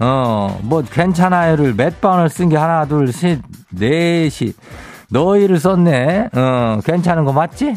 [0.00, 3.40] 어, 뭐 괜찮아요를 몇 번을 쓴 게 하나, 둘, 셋,
[3.70, 4.52] 넷이
[5.10, 6.30] 너희를 썼네.
[6.34, 7.76] 어, 괜찮은 거 맞지?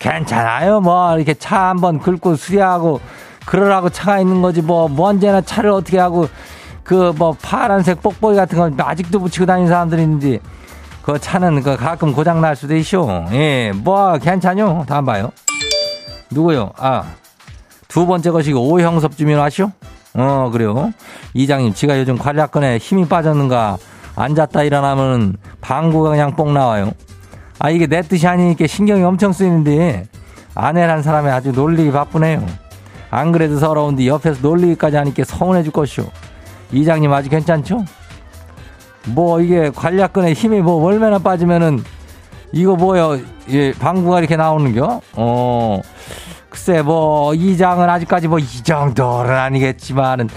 [0.00, 0.80] 괜찮아요.
[0.80, 3.00] 뭐 이렇게 차 한번 긁고 수리하고
[3.46, 6.28] 그러라고 차가 있는 거지 뭐, 뭐 언제나 차를 어떻게 하고
[6.82, 10.40] 그 뭐 파란색 뽁뽁이 같은 거 아직도 붙이고 다니는 사람들이 있는데
[11.02, 13.26] 그 차는 그 가끔 고장 날 수도 있쇼.
[13.32, 14.84] 예, 뭐 괜찮요.
[14.88, 15.30] 다음 봐요.
[16.32, 16.72] 누구요?
[16.76, 17.04] 아,
[17.88, 19.70] 두 번째 것이 오형섭 주민 아시오?
[20.14, 20.92] 어, 그래요.
[21.34, 23.78] 이장님, 지가 요즘 관략근에 힘이 빠졌는가,
[24.14, 26.92] 앉았다 일어나면 방구가 그냥 뽕 나와요.
[27.58, 30.06] 아, 이게 내 뜻이 아니니까 신경이 엄청 쓰이는데,
[30.54, 32.44] 아내란 사람이 아주 놀리기 바쁘네요.
[33.10, 36.04] 안 그래도 서러운데 옆에서 놀리기까지 하니까 서운해 줄 것이오.
[36.72, 37.84] 이장님 아주 괜찮죠?
[39.06, 41.82] 뭐, 이게 관략근에 힘이 뭐 얼마나 빠지면은,
[42.52, 43.18] 이거 뭐요,
[43.50, 45.00] 예, 방구가 이렇게 나오는겨?
[45.14, 45.80] 어,
[46.50, 50.28] 글쎄 뭐 이장은 아직까지 뭐 이 정도는 아니겠지만은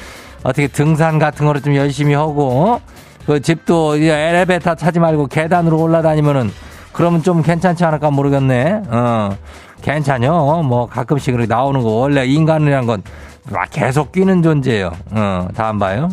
[0.43, 2.80] 어떻게 등산 같은 거를 좀 열심히 하고 어?
[3.25, 6.51] 그 집도 엘리베이터 타지 말고 계단으로 올라다니면은
[6.93, 8.84] 그러면 좀 괜찮지 않을까 모르겠네.
[8.88, 9.36] 어.
[9.82, 10.63] 괜찮요.
[10.63, 13.01] 뭐 가끔씩 그렇게 나오는 거 원래 인간이란 건
[13.51, 14.91] 막 계속 끼는 존재예요.
[15.12, 15.47] 어.
[15.56, 16.10] 다음 봐요.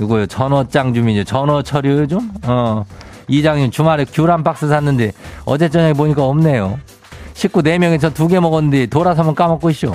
[0.00, 0.26] 이거요.
[0.26, 1.22] 전어장 주민이요.
[1.24, 2.32] 전어 처리요 좀.
[2.44, 2.84] 어.
[3.28, 5.12] 이장님 주말에 귤 한 박스 샀는데
[5.44, 6.78] 어제 저녁에 보니까 없네요.
[7.34, 9.94] 식구 4명이 저 두 개 먹었는데 돌아서면 까먹고 있쇼.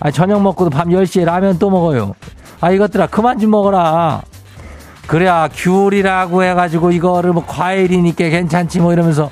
[0.00, 2.14] 아 저녁 먹고도 밤 10시에 라면 또 먹어요.
[2.60, 4.22] 아, 이것들아, 그만 좀 먹어라.
[5.06, 9.30] 그래야 귤이라고 해가지고 이거를 뭐 과일이니까 괜찮지 뭐 이러면서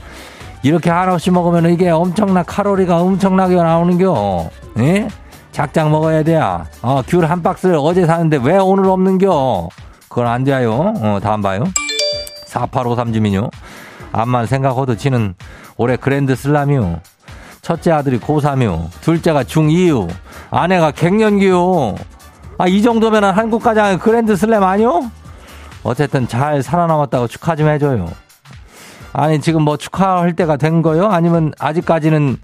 [0.63, 4.51] 이렇게 하나씩 먹으면 이게 엄청나 카로리가 엄청나게 나오는겨.
[4.81, 5.09] 예?
[5.51, 6.67] 작작 먹어야 돼야.
[6.83, 9.69] 어, 귤 한 박스를 어제 사는데 왜 오늘 없는겨?
[10.09, 10.93] 그건 안 돼요.
[11.01, 11.65] 어, 다음 봐요.
[12.53, 13.51] 4853 주민요.
[14.13, 15.35] 암만 생각해도 지는
[15.77, 17.01] 올해 그랜드 슬람이요.
[17.63, 18.91] 첫째 아들이 고3이요.
[19.01, 20.09] 둘째가 중2요.
[20.51, 21.95] 아내가 갱년기요.
[22.59, 25.11] 아, 이 정도면 한국 가장의 그랜드 슬램 아니요?
[25.83, 28.09] 어쨌든 잘 살아남았다고 축하 좀 해줘요.
[29.13, 31.07] 아니, 지금 뭐 축하할 때가 된 거요?
[31.07, 32.37] 아니면 아직까지는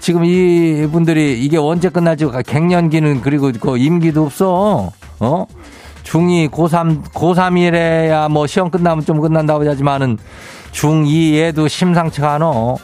[0.00, 4.92] 지금 이 분들이 이게 언제 끝날지 갱년기는 그리고 그 임기도 없어.
[5.20, 5.46] 어?
[6.04, 10.18] 중2, 고3, 고3이래야 뭐 시험 끝나면 좀 끝난다고 하지만은
[10.72, 12.46] 중2에도 심상치가 않아.
[12.46, 12.78] 어,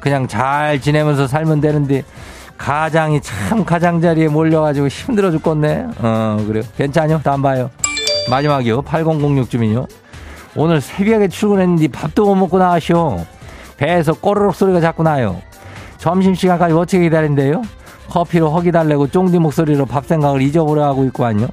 [0.00, 2.02] 그냥 잘 지내면서 살면 되는데
[2.56, 5.86] 가장이 참 가장자리에 몰려가지고 힘들어 죽겠네.
[5.98, 6.62] 어, 그래요.
[6.76, 7.20] 괜찮요?
[7.22, 7.70] 다음 봐요.
[8.28, 8.82] 마지막이요.
[8.82, 9.86] 8006 주민요.
[10.56, 13.24] 오늘 새벽에 출근했는데 밥도 못 먹고 나가시오.
[13.76, 15.40] 배에서 꼬르륵 소리가 자꾸 나요.
[15.98, 17.62] 점심시간까지 어떻게 기다린대요?
[18.08, 21.48] 커피로 허기 달래고 쫑디 목소리로 밥 생각을 잊어버려 하고 있고 아니요?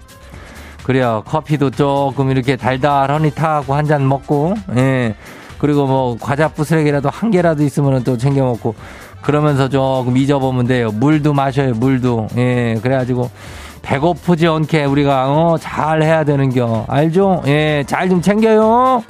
[0.88, 1.22] 그래요.
[1.26, 5.16] 커피도 조금 이렇게 달달하니 타고 한 잔 먹고, 예.
[5.58, 8.74] 그리고 뭐 과자 부스러기라도 한 개라도 있으면 또 챙겨 먹고
[9.22, 10.92] 그러면서 조금 잊어보면 돼요.
[10.94, 11.74] 물도 마셔요.
[11.74, 12.28] 물도.
[12.38, 12.76] 예.
[12.82, 13.30] 그래가지고
[13.82, 16.86] 배고프지 않게 우리가 어, 잘 해야 되는 겨.
[16.88, 17.44] 알죠?
[17.48, 17.84] 예.
[17.86, 19.04] 잘 좀 챙겨요.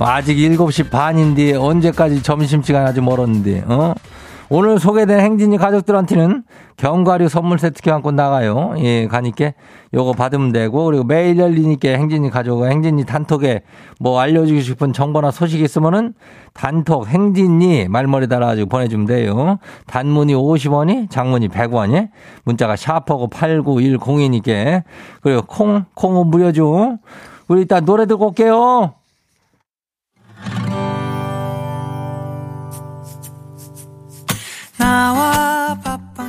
[0.00, 3.94] 아직 7시 반인데 언제까지 점심시간 아직 멀었는데 어?
[4.50, 6.42] 오늘 소개된 행진이 가족들한테는
[6.78, 8.74] 견과류 선물 세트 교환권 나가요.
[8.78, 9.52] 예, 가니까
[9.92, 13.62] 요거 받으면 되고 그리고 매일 열리니까 행진이 가족 행진이 단톡에
[14.00, 16.14] 뭐 알려주고 싶은 정보나 소식 있으면은
[16.54, 19.58] 단톡 행진이 말머리 달아가지고 보내주면 돼요.
[19.86, 22.08] 단문이 50원이 장문이 100원이
[22.44, 24.82] 문자가 샤퍼고 8910이니까
[25.20, 26.98] 그리고 콩 콩은 무료죠.
[27.48, 28.94] 우리 일단 노래 듣고 올게요.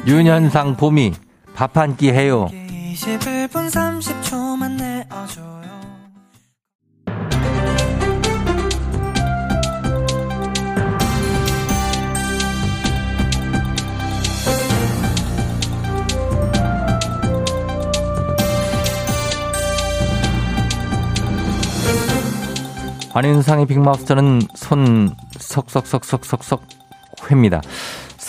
[0.08, 1.14] 윤현상 봄이
[1.56, 2.48] 밥 한 끼 해요.
[2.52, 5.60] 21분 30초만 내어줘요
[23.14, 26.62] 안윤상의 빅마우스는 손 석석석석석석
[27.30, 27.62] 회입니다.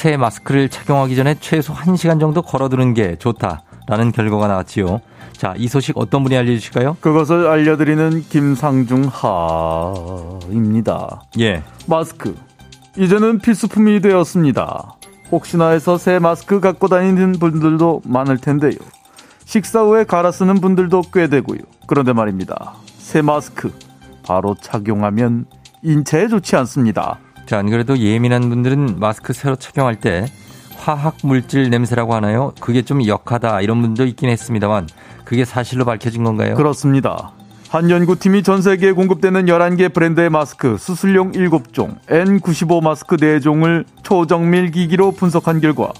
[0.00, 5.02] 새 마스크를 착용하기 전에 최소 1시간 정도 걸어두는 게 좋다라는 결과가 나왔지요.
[5.32, 6.96] 자, 이 소식 어떤 분이 알려주실까요?
[7.02, 11.20] 그것을 알려드리는 김상중 하입니다.
[11.38, 11.62] 예.
[11.86, 12.34] 마스크.
[12.96, 14.94] 이제는 필수품이 되었습니다.
[15.30, 18.78] 혹시나 해서 새 마스크 갖고 다니는 분들도 많을 텐데요.
[19.44, 21.58] 식사 후에 갈아 쓰는 분들도 꽤 되고요.
[21.86, 22.72] 그런데 말입니다.
[22.86, 23.70] 새 마스크
[24.22, 25.44] 바로 착용하면
[25.82, 27.18] 인체에 좋지 않습니다.
[27.50, 30.26] 자, 안 그래도 예민한 분들은 마스크 새로 착용할 때
[30.76, 32.52] 화학 물질 냄새라고 하나요?
[32.60, 34.86] 그게 좀 역하다 이런 분도 있긴 했습니다만
[35.24, 36.54] 그게 사실로 밝혀진 건가요?
[36.54, 37.32] 그렇습니다.
[37.68, 45.10] 한 연구팀이 전 세계에 공급되는 11개 브랜드의 마스크 수술용 7종, N95 마스크 4종을 초정밀 기기로
[45.10, 45.92] 분석한 결과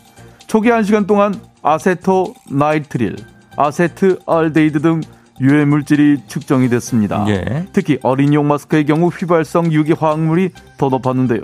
[0.46, 3.16] 초기 1시간 동안 아세토 나이트릴,
[3.56, 5.00] 아세트 알데히드 등
[5.40, 7.24] 유해 물질이 측정이 됐습니다.
[7.29, 7.66] 예.
[7.72, 11.40] 특히 어린이용 마스크의 경우 휘발성 유기 화학물이 더 높았는데요.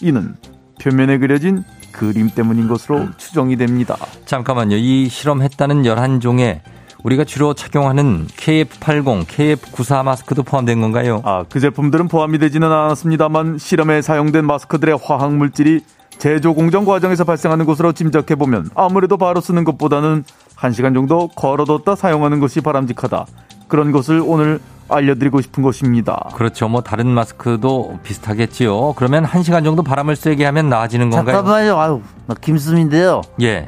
[0.00, 0.36] 이는
[0.80, 3.96] 표면에 그려진 그림 때문인 것으로 추정이 됩니다.
[4.24, 4.76] 잠깐만요.
[4.76, 6.60] 이 실험했다는 11종에
[7.04, 11.20] 우리가 주로 착용하는 KF80, KF94 마스크도 포함된 건가요?
[11.24, 15.80] 아, 그 제품들은 포함이 되지는 않았습니다만 실험에 사용된 마스크들의 화학 물질이
[16.18, 20.24] 제조 공정 과정에서 발생하는 것으로 짐작해 보면 아무래도 바로 쓰는 것보다는
[20.62, 23.26] 1시간 정도 걸어뒀다 사용하는 것이 바람직하다.
[23.68, 26.28] 그런 것을 오늘 알려드리고 싶은 것입니다.
[26.34, 26.68] 그렇죠.
[26.68, 28.92] 뭐 다른 마스크도 비슷하겠지요.
[28.94, 31.36] 그러면 1시간 정도 바람을 쐬게 하면 나아지는 건가요?
[31.36, 31.78] 잠깐만요.
[31.80, 33.22] 아유, 나 김수민인데요.
[33.40, 33.66] 예.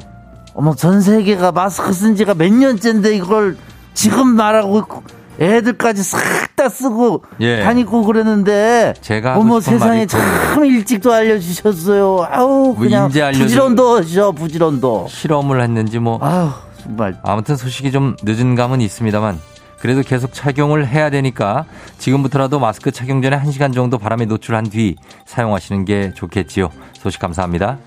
[0.55, 3.57] 어머, 전 세계가 마스크 쓴 지가 몇 년째인데 이걸
[3.95, 5.03] 지금 말하고 있고
[5.41, 6.21] 애들까지 싹
[6.55, 7.65] 다 쓰고 예.
[7.65, 12.29] 다니고 그러는데 제가 어머 세상에 참 일찍도 알려주셨어요.
[12.31, 15.07] 아우 뭐 그냥 알려주- 부지런도 하셔 부지런도.
[15.11, 16.51] 실험을 했는지 뭐 아우
[16.85, 19.41] 정말 아무튼 소식이 좀 늦은 감은 있습니다만
[19.81, 21.65] 그래도 계속 착용을 해야 되니까
[21.99, 26.71] 지금부터라도 마스크 착용 전에 1시간 정도 바람에 노출한 뒤 사용하시는 게 좋겠지요.
[26.95, 27.79] 소식 감사합니다.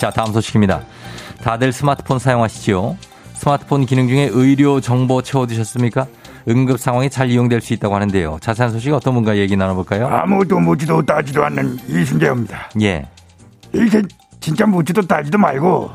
[0.00, 0.80] 자, 다음 소식입니다.
[1.42, 2.96] 다들 스마트폰 사용하시지요?
[3.34, 6.06] 스마트폰 기능 중에 의료 정보 채워두셨습니까?
[6.48, 8.38] 응급 상황에 잘 이용될 수 있다고 하는데요.
[8.40, 10.08] 자세한 소식 어떤 분과 얘기 나눠볼까요?
[10.08, 12.70] 아무도 묻지도 따지도 않는 이순재입니다.
[12.82, 13.08] 예.
[13.74, 14.02] 이제
[14.40, 15.90] 진짜 묻지도 따지도 말고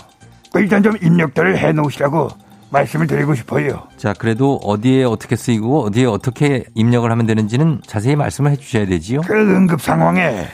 [0.51, 2.29] 그 일단 좀 입력들을 해놓으시라고
[2.71, 3.83] 말씀을 드리고 싶어요.
[3.97, 9.21] 자, 그래도 어디에 어떻게 쓰이고 어디에 어떻게 입력을 하면 되는지는 자세히 말씀을 해 주셔야 되지요.
[9.21, 10.47] 그 응급 상황에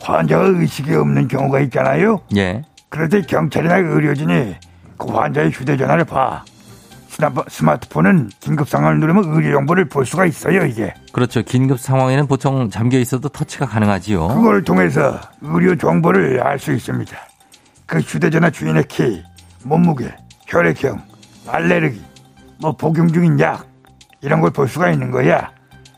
[0.00, 2.20] 환자가 의식이 없는 경우가 있잖아요.
[2.36, 2.62] 예.
[2.88, 4.56] 그런데 경찰이나 의료진이
[4.98, 6.44] 그 환자의 휴대전화를 봐.
[7.12, 10.94] 스마트- 스마트폰은 긴급 상황을 누르면 의료 정보를 볼 수가 있어요, 이게.
[11.12, 11.42] 그렇죠.
[11.42, 14.28] 긴급 상황에는 보통 잠겨 있어도 터치가 가능하지요.
[14.28, 17.14] 그걸 통해서 의료 정보를 알 수 있습니다.
[17.84, 19.22] 그 휴대전화 주인의 키,
[19.64, 20.14] 몸무게,
[20.46, 21.02] 혈액형,
[21.48, 22.00] 알레르기,
[22.60, 23.66] 뭐 복용 중인 약
[24.22, 25.50] 이런 걸 볼 수가 있는 거야.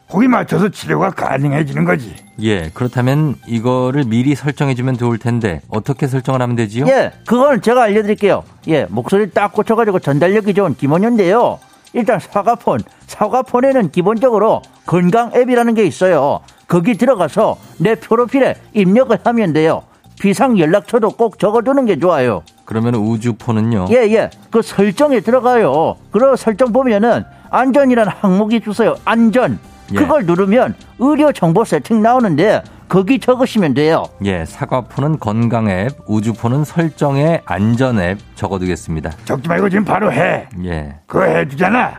[0.08, 2.14] 거기 맞춰서 치료가 가능해지는 거지.
[2.40, 6.86] 예, 그렇다면 이거를 미리 설정해주면 좋을 텐데 어떻게 설정을 하면 되지요?
[6.88, 8.44] 예, 그건 제가 알려드릴게요.
[8.68, 11.58] 예, 목소리를 딱 꽂혀가지고 전달력이 좋은 김원현인데요.
[11.92, 16.40] 일단 사과폰, 사과폰에는 기본적으로 건강 앱이라는 게 있어요.
[16.66, 19.84] 거기 들어가서 내 프로필에 입력을 하면 돼요.
[20.20, 22.42] 비상 연락처도 꼭 적어두는 게 좋아요.
[22.64, 23.86] 그러면 우주폰은요?
[23.90, 24.30] 예, 예.
[24.50, 25.96] 그 설정에 들어가요.
[26.10, 28.96] 그리고 설정 보면은 안전이라는 항목이 있어요.
[29.04, 29.58] 안전.
[29.92, 29.96] 예.
[29.96, 34.04] 그걸 누르면 의료 정보 세팅 나오는데 거기 적으시면 돼요.
[34.24, 39.10] 예, 사과폰은 건강 앱, 우주폰은 설정의 안전 앱 적어두겠습니다.
[39.24, 40.46] 적지 말고 지금 바로 해.
[40.64, 40.94] 예.
[41.06, 41.98] 그거 해주잖아.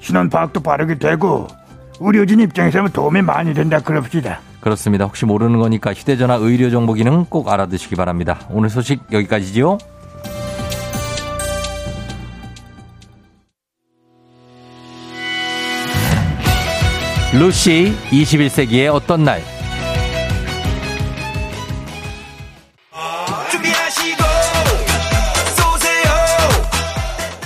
[0.00, 1.46] 신원 파악도 빠르게 되고
[2.00, 4.38] 의료진 입장에서는 도움이 많이 된다 그럽시다.
[4.60, 5.04] 그렇습니다.
[5.04, 8.38] 혹시 모르는 거니까 휴대전화 의료 정보 기능 꼭 알아두시기 바랍니다.
[8.50, 9.78] 오늘 소식 여기까지지요.
[17.38, 19.42] 루시 21세기의 어떤 날?
[23.50, 24.22] 준비하시고
[25.54, 26.10] 쏘세요.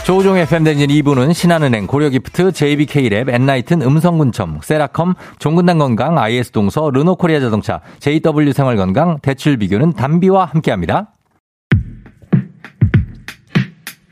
[0.06, 8.52] 조우종의 팬데진 2부는 신한은행, 고려기프트, JBK랩, 엔라이튼, 음성군청, 세라컴, 종근당 건강, IS동서, 르노코리아 자동차, JW
[8.52, 11.14] 생활건강, 대출비교는 담비와 함께합니다.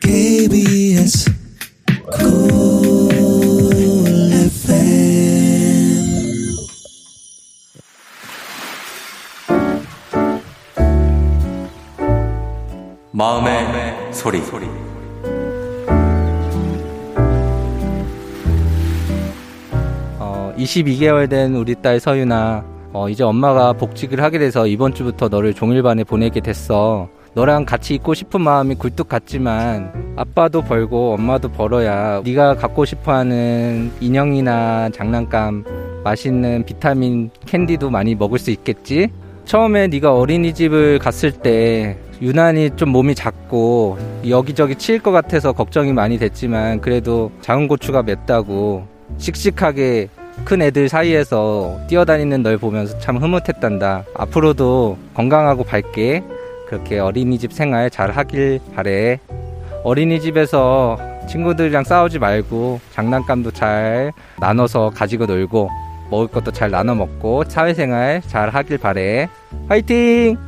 [0.00, 1.37] KBS
[20.68, 26.04] 22개월 된 우리 딸 서윤아, 어, 이제 엄마가 복직을 하게 돼서 이번 주부터 너를 종일반에
[26.04, 27.08] 보내게 됐어.
[27.34, 34.90] 너랑 같이 있고 싶은 마음이 굴뚝 같지만 아빠도 벌고 엄마도 벌어야 네가 갖고 싶어하는 인형이나
[34.90, 35.64] 장난감,
[36.04, 39.08] 맛있는 비타민 캔디도 많이 먹을 수 있겠지?
[39.44, 46.18] 처음에 네가 어린이집을 갔을 때 유난히 좀 몸이 작고 여기저기 치일 것 같아서 걱정이 많이
[46.18, 48.86] 됐지만 그래도 작은 고추가 맵다고
[49.18, 50.08] 씩씩하게
[50.44, 54.04] 큰 애들 사이에서 뛰어다니는 널 보면서 참 흐뭇했단다.
[54.14, 56.22] 앞으로도 건강하고 밝게
[56.66, 59.18] 그렇게 어린이집 생활 잘 하길 바래.
[59.84, 60.98] 어린이집에서
[61.28, 65.68] 친구들이랑 싸우지 말고 장난감도 잘 나눠서 가지고 놀고
[66.10, 69.28] 먹을 것도 잘 나눠 먹고 사회생활 잘 하길 바래.
[69.68, 70.38] 화이팅!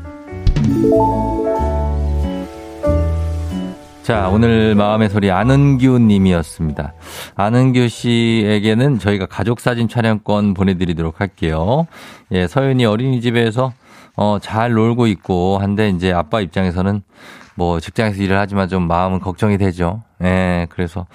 [4.03, 6.95] 자, 오늘 마음의 소리 안은규 님이었습니다.
[7.37, 11.87] 안은규 씨에게는 저희가 가족 사진 촬영권 보내드리도록 할게요.
[12.33, 13.73] 예, 서윤이 어린이집에서
[14.17, 17.03] 어, 잘 놀고 있고 한데 이제 아빠 입장에서는
[17.55, 20.03] 뭐 직장에서 일을 하지만 좀 마음은 걱정이 되죠.
[20.23, 21.07] 예, 그래서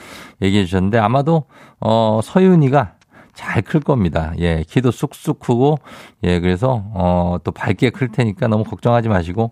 [0.41, 1.45] 얘기해 주셨는데 아마도
[1.79, 2.93] 어, 서윤이가
[3.33, 4.31] 잘클 겁니다.
[4.39, 5.79] 예, 키도 쑥쑥 크고
[6.23, 9.51] 예, 그래서 어, 또 밝게 클 테니까 너무 걱정하지 마시고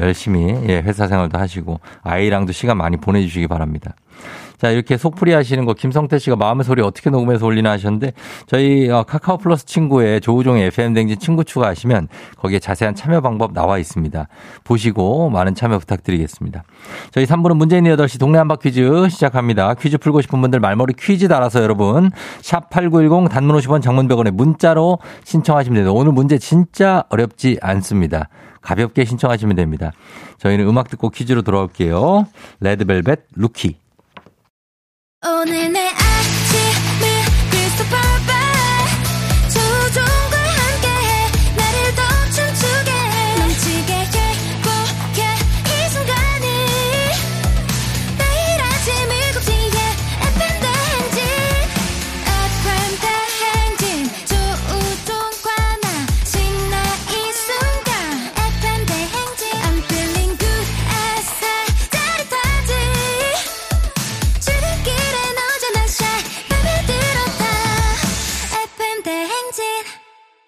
[0.00, 3.94] 열심히 예, 회사 생활도 하시고 아이랑도 시간 많이 보내주시기 바랍니다.
[4.60, 8.12] 자, 이렇게 속풀이 하시는 거 김성태 씨가 마음의 소리 어떻게 녹음해서 올리나 하셨는데
[8.46, 13.78] 저희 어, 카카오 플러스 친구에 조우종의 FM 댕진 친구 추가하시면 거기에 자세한 참여 방법 나와
[13.78, 14.28] 있습니다.
[14.64, 16.64] 보시고 많은 참여 부탁드리겠습니다.
[17.10, 19.72] 저희 3부는 문제 있는 8시 동네 한바 퀴즈 시작합니다.
[19.72, 22.10] 퀴즈 풀고 싶은 분들 말머리 퀴즈 달아서 여러분
[22.42, 25.92] 샵 8910 단문 50원 장문 100원에 문자로 신청하시면 됩니다.
[25.92, 28.28] 오늘 문제 진짜 어렵지 않습니다.
[28.60, 29.92] 가볍게 신청하시면 됩니다.
[30.36, 32.26] 저희는 음악 듣고 퀴즈로 돌아올게요.
[32.60, 33.76] 레드벨벳 루키.
[35.22, 35.89] 오늘 내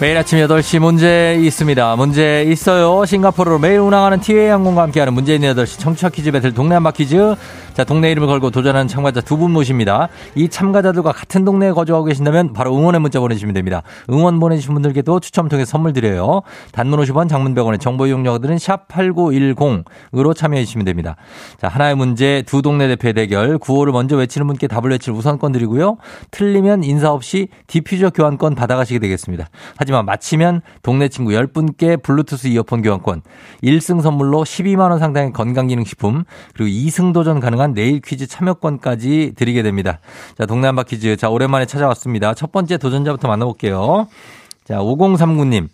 [0.00, 1.96] 매일 아침 8시 문제 있습니다.
[1.96, 3.04] 문제 있어요.
[3.04, 7.34] 싱가포르로 매일 운항하는 티웨이 항공과 함께하는 문제 있는 8시 청취자 퀴즈 배틀 동네 한바 퀴즈.
[7.78, 10.08] 자, 동네 이름을 걸고 도전하는 참가자 두 분 모십니다.
[10.34, 13.84] 이 참가자들과 같은 동네에 거주하고 계신다면 바로 응원의 문자 보내주시면 됩니다.
[14.10, 16.42] 응원 보내주신 분들께도 추첨 통해 선물 드려요.
[16.72, 21.14] 단문 50원, 장문 100원의 정보 이용료들은 샵8910으로 참여해 주시면 됩니다.
[21.60, 23.58] 자, 하나의 문제 두 동네 대표의 대결.
[23.58, 25.98] 구호를 먼저 외치는 분께 답을 외칠 우선권 드리고요.
[26.32, 29.46] 틀리면 인사 없이 디퓨저 교환권 받아가시게 되겠습니다.
[29.76, 33.22] 하지만 맞히면 동네 친구 10분께 블루투스 이어폰 교환권,
[33.62, 39.98] 1승 선물로 12만원 상당의 건강기능식품, 그리고 2승 도전 가능한 내일 퀴즈 참여권까지 드리게 됩니다.
[40.36, 41.16] 자, 한바 퀴즈.
[41.16, 42.34] 자, 오랜만에 찾아왔습니다.
[42.34, 44.08] 첫 번째 도전자부터 만나볼게요.
[44.64, 45.68] 자, 5039님.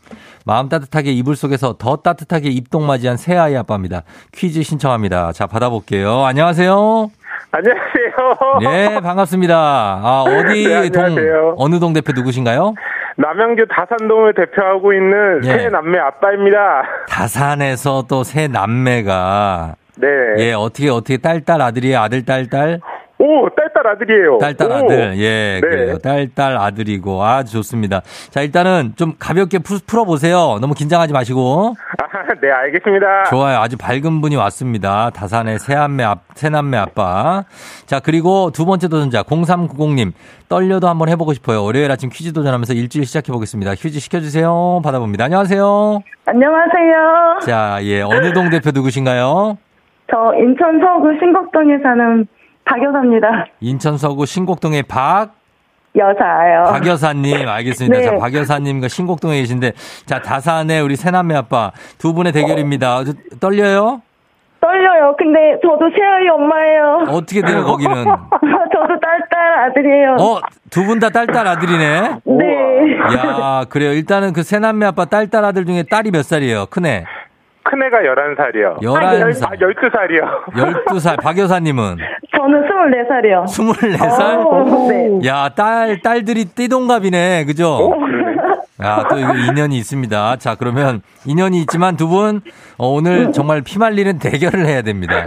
[0.46, 4.02] 마음 따뜻하게 이불 속에서 더 따뜻하게 입동 맞이한 새아이 아빠입니다.
[4.32, 5.32] 퀴즈 신청합니다.
[5.32, 6.24] 자, 받아볼게요.
[6.24, 7.10] 안녕하세요.
[7.50, 8.58] 안녕하세요.
[8.70, 9.56] 네, 반갑습니다.
[9.56, 11.54] 아, 어디 네, 동, 안녕하세요.
[11.56, 12.74] 어느 동 대표 누구신가요?
[13.16, 15.58] 남양주 다산동을 대표하고 있는 예.
[15.58, 16.82] 새 남매 아빠입니다.
[17.08, 19.76] 다산에서 또 새 남매가.
[19.96, 20.06] 네.
[20.38, 21.98] 예, 어떻게, 어떻게 딸딸 아들이에요?
[21.98, 22.80] 아들, 딸딸?
[23.16, 24.38] 오, 딸딸 아들이에요.
[24.38, 24.74] 딸딸 오.
[24.74, 25.14] 아들.
[25.18, 25.60] 예, 네.
[25.60, 25.98] 그래요.
[25.98, 27.22] 딸딸 아들이고.
[27.22, 28.02] 아주 좋습니다.
[28.30, 30.58] 자, 일단은 좀 가볍게 푸- 풀어 보세요.
[30.60, 31.74] 너무 긴장하지 마시고.
[32.02, 33.24] 아, 네, 알겠습니다.
[33.30, 33.58] 좋아요.
[33.60, 35.10] 아주 밝은 분이 왔습니다.
[35.10, 37.44] 다산의 새남매, 아, 새남매 아빠.
[37.86, 40.12] 자, 그리고 두 번째 도전자, 0390님.
[40.48, 41.62] 떨려도 한번 해 보고 싶어요.
[41.62, 43.74] 월요일 아침 퀴즈 도전하면서 일주일 시작해 보겠습니다.
[43.74, 44.80] 퀴즈 시켜 주세요.
[44.84, 45.24] 받아봅니다.
[45.24, 46.00] 안녕하세요.
[46.26, 47.38] 안녕하세요.
[47.46, 48.02] 자, 예.
[48.02, 49.56] 어느 동 대표 누구신가요?
[50.10, 52.26] 저 인천 서구 신곡동에 사는
[52.64, 53.46] 박여사입니다.
[53.60, 55.32] 인천 서구 신곡동의 박,
[55.96, 56.64] 여사요.
[56.64, 57.98] 박 여사님, 알겠습니다.
[57.98, 58.04] 네.
[58.04, 59.72] 자, 박 여사님과 신곡동에 계신데,
[60.06, 62.98] 자, 다산의 우리 새남매 아빠 두 분의 대결입니다.
[62.98, 63.04] 어,
[63.40, 64.02] 떨려요?
[64.60, 65.14] 떨려요.
[65.18, 67.04] 근데 저도 새아이 엄마예요.
[67.10, 67.94] 어떻게 돼요, 거기는?
[68.72, 70.16] 저도 딸딸 아들이에요.
[70.18, 70.40] 어,
[70.70, 72.00] 두 분 다 딸딸 아들이네?
[72.24, 72.98] 네.
[73.14, 73.92] 야, 그래요.
[73.92, 76.66] 일단은 그 새남매 아빠 딸딸 아들 중에 딸이 몇 살이에요?
[76.70, 77.04] 큰애?
[77.64, 78.80] 큰애가 11살이요.
[78.82, 79.44] 11살.
[79.46, 80.52] 아, 12살이요.
[80.52, 81.20] 12살.
[81.22, 81.96] 박 여사님은?
[82.36, 83.44] 저는 24살이요.
[83.46, 84.88] 24살?
[85.22, 85.28] 네.
[85.28, 87.44] 야, 딸, 딸들이 띠동갑이네.
[87.46, 87.92] 그죠?
[88.82, 90.36] 야, 또 이거 인연이 있습니다.
[90.36, 92.42] 자, 그러면 인연이 있지만 두 분,
[92.76, 95.24] 어, 오늘 정말 피 말리는 대결을 해야 됩니다.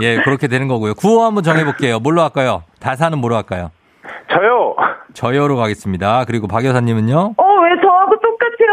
[0.00, 0.94] 예, 그렇게 되는 거고요.
[0.94, 1.98] 구호 한번 정해볼게요.
[1.98, 2.62] 뭘로 할까요?
[2.78, 3.70] 다사는 뭐로 할까요?
[4.30, 4.76] 저요.
[5.14, 6.24] 저요로 가겠습니다.
[6.26, 7.34] 그리고 박 여사님은요?
[7.36, 7.44] 어,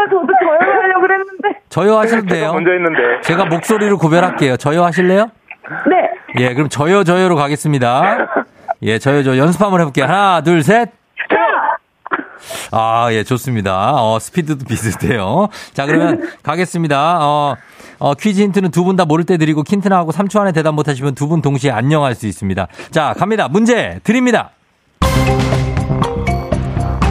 [0.08, 0.58] 똑같아요?
[0.58, 1.48] 저도 저요 하려고 그랬는데.
[1.68, 2.52] 저요 하셔도 돼요.
[2.52, 3.20] 먼저 했는데.
[3.22, 4.56] 제가 목소리로 구별할게요.
[4.56, 5.30] 저요 하실래요?
[5.88, 6.42] 네.
[6.44, 8.26] 예, 그럼 저요, 저요로 가겠습니다.
[8.82, 10.06] 예, 저요, 저 연습 한번 해볼게요.
[10.06, 10.90] 하나, 둘, 셋.
[12.72, 13.92] 아, 예, 좋습니다.
[13.96, 15.48] 어, 스피드도 비슷해요.
[15.74, 17.18] 자, 그러면 가겠습니다.
[17.20, 17.56] 어,
[17.98, 21.14] 어, 퀴즈 힌트는 두 분 다 모를 때 드리고 킨트나 하고 3초 안에 대답 못하시면
[21.14, 22.66] 두 분 동시에 안녕할 수 있습니다.
[22.90, 23.48] 자, 갑니다.
[23.48, 24.50] 문제 드립니다.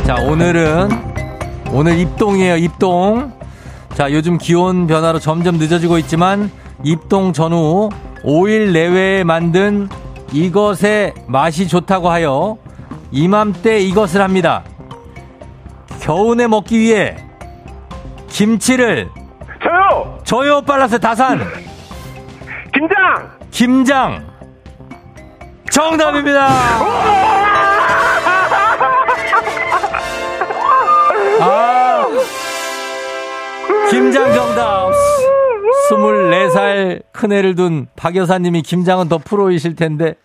[0.06, 0.90] 자, 오늘은,
[1.72, 3.32] 오늘 입동이에요, 입동.
[3.94, 6.52] 자, 요즘 기온 변화로 점점 늦어지고 있지만,
[6.84, 7.90] 입동 전후
[8.24, 9.90] 5일 내외에 만든
[10.32, 12.58] 이것의 맛이 좋다고 하여
[13.12, 14.64] 이맘때 이것을 합니다.
[16.00, 17.18] 겨우내 먹기 위해
[18.30, 19.10] 김치를
[19.62, 20.20] 저요!
[20.24, 21.40] 저요 빨라서 다산
[22.74, 23.40] 김장!
[23.52, 24.28] 김장
[25.72, 26.48] 정답입니다.
[31.40, 32.06] 아,
[33.90, 34.90] 김장 정답.
[35.90, 40.16] 24살 큰애를 둔 박 여사님이 김장은 더 프로이실 텐데.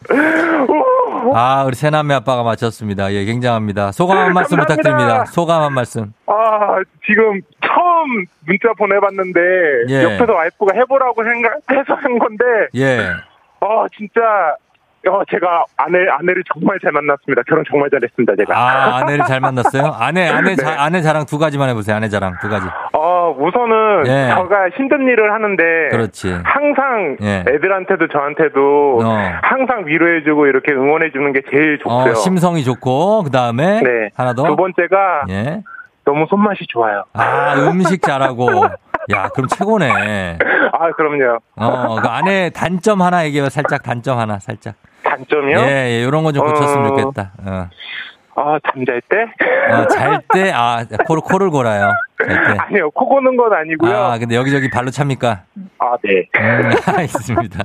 [1.32, 3.12] 아, 우리 새남매 아빠가 맞췄습니다.
[3.12, 3.92] 예, 굉장합니다.
[3.92, 4.82] 소감 한 말씀 감사합니다.
[4.92, 5.24] 부탁드립니다.
[5.26, 6.12] 소감 한 말씀.
[6.26, 9.40] 아, 지금 처음 문자 보내봤는데,
[9.88, 10.02] 예.
[10.04, 12.44] 옆에서 와이프가 해보라고 생각해서 한 건데,
[12.76, 13.08] 예.
[13.60, 14.20] 어, 진짜,
[15.08, 17.42] 어, 제가 아내, 아내를 정말 잘 만났습니다.
[17.46, 18.56] 결혼 정말 잘했습니다, 제가.
[18.56, 19.94] 아, 아내를 잘 만났어요?
[19.98, 20.76] 아내, 아내, 자, 네.
[20.78, 21.96] 아내 자랑 두 가지만 해보세요.
[21.96, 22.66] 아내 자랑 두 가지.
[22.92, 24.28] 어, 우선은 예.
[24.34, 26.40] 제가 힘든 일을 하는데 그렇지.
[26.44, 27.44] 항상 예.
[27.48, 29.18] 애들한테도 저한테도 어.
[29.42, 32.12] 항상 위로해주고 이렇게 응원해주는 게 제일 좋고요.
[32.12, 33.80] 어, 심성이 좋고, 그 다음에.
[33.82, 34.10] 네.
[34.16, 34.44] 하나 더.
[34.44, 35.62] 두 번째가 예.
[36.04, 37.04] 너무 손맛이 좋아요.
[37.14, 38.48] 아, 음식 잘하고.
[39.14, 40.38] 야, 그럼 최고네.
[40.72, 41.38] 아, 그럼요.
[41.56, 43.48] 어, 그 안에 단점 하나 얘기해봐.
[43.50, 44.74] 살짝 단점 하나, 살짝.
[45.16, 45.58] 단점이요?
[45.58, 46.88] 예, 예, 요런 거좀 고쳤으면 어.
[46.96, 47.32] 좋겠다.
[47.44, 47.68] 어.
[48.36, 49.16] 아, 잠잘 때?
[49.72, 51.92] 어, 잘 때, 아, 코를, 코를 골아요.
[52.18, 52.56] 잘 때.
[52.58, 53.96] 아니요, 코 고는 건 아니고요.
[53.96, 55.42] 아, 근데 여기저기 발로 찹니까?
[55.78, 56.26] 아, 네.
[56.40, 57.62] 음, 알겠습니다.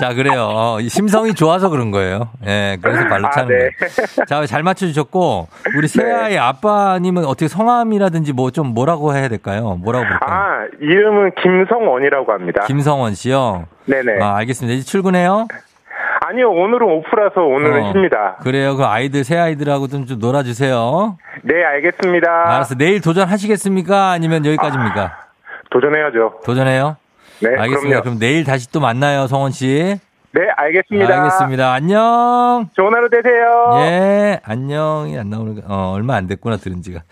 [0.00, 0.48] 자, 그래요.
[0.52, 2.30] 어, 이 심성이 좋아서 그런 거예요.
[2.44, 3.70] 예, 그래서 발로 아, 차는 네.
[3.70, 4.24] 거예요.
[4.26, 9.76] 자, 잘 맞춰주셨고, 우리 새아이 아빠님은 어떻게 성함이라든지 뭐 좀 뭐라고 해야 될까요?
[9.80, 10.36] 뭐라고 부를까요?
[10.36, 12.64] 아, 이름은 김성원이라고 합니다.
[12.66, 13.66] 김성원 씨요?
[13.84, 14.20] 네네.
[14.20, 14.74] 아, 알겠습니다.
[14.78, 15.46] 이제 출근해요?
[16.24, 17.92] 아니요, 오늘은 오프라서 오늘은 어.
[17.92, 18.36] 쉽니다.
[18.42, 18.76] 그래요.
[18.76, 21.16] 그 아이들, 새 아이들하고 좀, 좀 놀아주세요.
[21.42, 22.28] 네, 알겠습니다.
[22.54, 22.76] 알았어.
[22.76, 24.10] 내일 도전하시겠습니까?
[24.10, 25.18] 아니면 여기까지입니까?
[25.70, 26.40] 도전해야죠.
[26.44, 26.96] 도전해요?
[27.40, 27.80] 네, 알겠습니다.
[27.80, 28.02] 그럼요.
[28.02, 29.98] 그럼 내일 다시 또 만나요, 성원 씨.
[30.34, 31.14] 네, 알겠습니다.
[31.14, 31.72] 알겠습니다.
[31.74, 32.70] 안녕.
[32.74, 33.70] 좋은 하루 되세요.
[33.82, 37.02] 예, 안녕이 안 나오는, 거, 어, 얼마 안 됐구나, 들은 지가.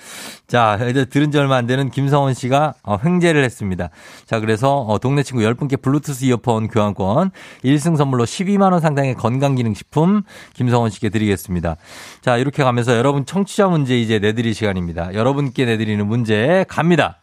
[0.47, 3.91] 자, 이제 들은 지 얼마 안 되는 김성원 씨가, 어, 횡재를 했습니다.
[4.25, 7.31] 자, 그래서, 어, 동네 친구 10분께 블루투스 이어폰 교환권,
[7.63, 10.23] 1승 선물로 12만원 상당의 건강기능식품,
[10.55, 11.77] 김성원 씨께 드리겠습니다.
[12.23, 15.13] 자, 이렇게 가면서 여러분 청취자 문제 이제 내드릴 시간입니다.
[15.13, 17.19] 여러분께 내드리는 문제 갑니다.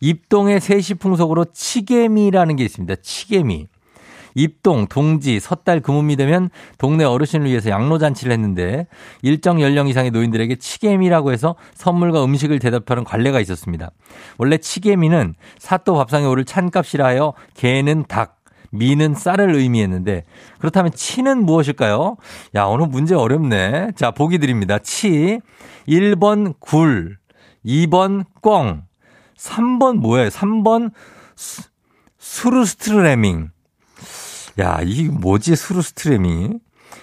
[0.00, 2.96] 입동의 세시 풍속으로 치개미라는 게 있습니다.
[3.02, 3.68] 치개미.
[4.34, 8.86] 입동, 동지, 섣달, 금음이 되면 동네 어르신을 위해서 양로잔치를 했는데
[9.22, 13.90] 일정 연령 이상의 노인들에게 치개미라고 해서 선물과 음식을 대접하는 관례가 있었습니다.
[14.38, 18.38] 원래 치개미는 사또 밥상에 오를 찬값이라 하여 개는 닭,
[18.70, 20.24] 미는 쌀을 의미했는데
[20.58, 22.16] 그렇다면 치는 무엇일까요?
[22.54, 23.92] 야, 오늘 문제 어렵네.
[23.96, 24.78] 자, 보기 드립니다.
[24.78, 25.40] 치.
[25.88, 27.16] 1번 굴,
[27.64, 28.84] 2번 꽝,
[29.38, 30.28] 3번 뭐예요?
[30.28, 30.92] 3번
[31.34, 31.62] 수,
[32.18, 33.50] 수루스트레밍.
[34.58, 36.58] 야, 이 뭐지, 수루스트레밍?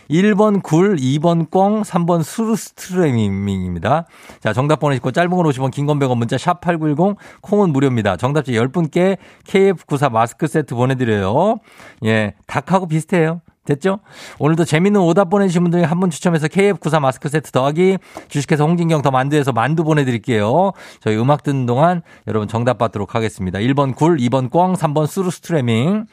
[0.10, 4.06] 1번 굴, 2번 꽝, 3번 수루스트레밍입니다.
[4.40, 8.18] 자, 정답 보내시고 짧은 건 50원, 긴 건 100원, 문자 샵 8910, 콩은 무료입니다.
[8.18, 11.58] 정답자 10분께 KF94 마스크 세트 보내 드려요.
[12.04, 13.42] 예, 닭하고 비슷해요.
[13.66, 13.98] 됐죠?
[14.38, 17.98] 오늘도 재밌는 오답 보내주신 분들 한분 추첨해서 KF94 마스크 세트 더하기
[18.28, 20.72] 주식회사 홍진경 더 만두에서 만두 보내드릴게요.
[21.00, 23.58] 저희 음악 듣는 동안 여러분 정답 받도록 하겠습니다.
[23.58, 26.06] 1번 굴, 2번 꽝, 3번 수루스트레밍.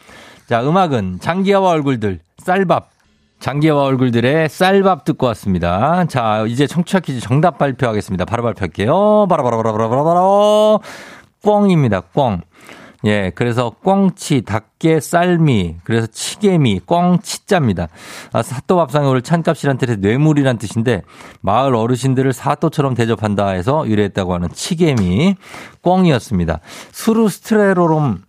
[0.47, 2.90] 자, 음악은 장기하와 얼굴들, 쌀밥.
[3.40, 6.05] 장기하와 얼굴들의 쌀밥 듣고 왔습니다.
[6.05, 8.24] 자, 이제 청취자 퀴즈 정답 발표하겠습니다.
[8.24, 9.26] 바로 발표할게요.
[9.28, 10.80] 바로바로바로바로바로.
[11.43, 12.03] 꽝입니다.
[12.14, 12.43] 꽝.
[13.05, 17.88] 예, 그래서 꽝치, 닭게, 쌀미, 그래서 치개미, 꽝치자입니다.
[18.32, 21.03] 아, 사또밥상에 오를 찬값이란 뜻의 뇌물이란 뜻인데
[21.40, 25.34] 마을 어르신들을 사또처럼 대접한다 해서 유래했다고 하는 치개미,
[25.82, 26.61] 꽝이었습니다.
[26.93, 28.22] 수루스트레로롬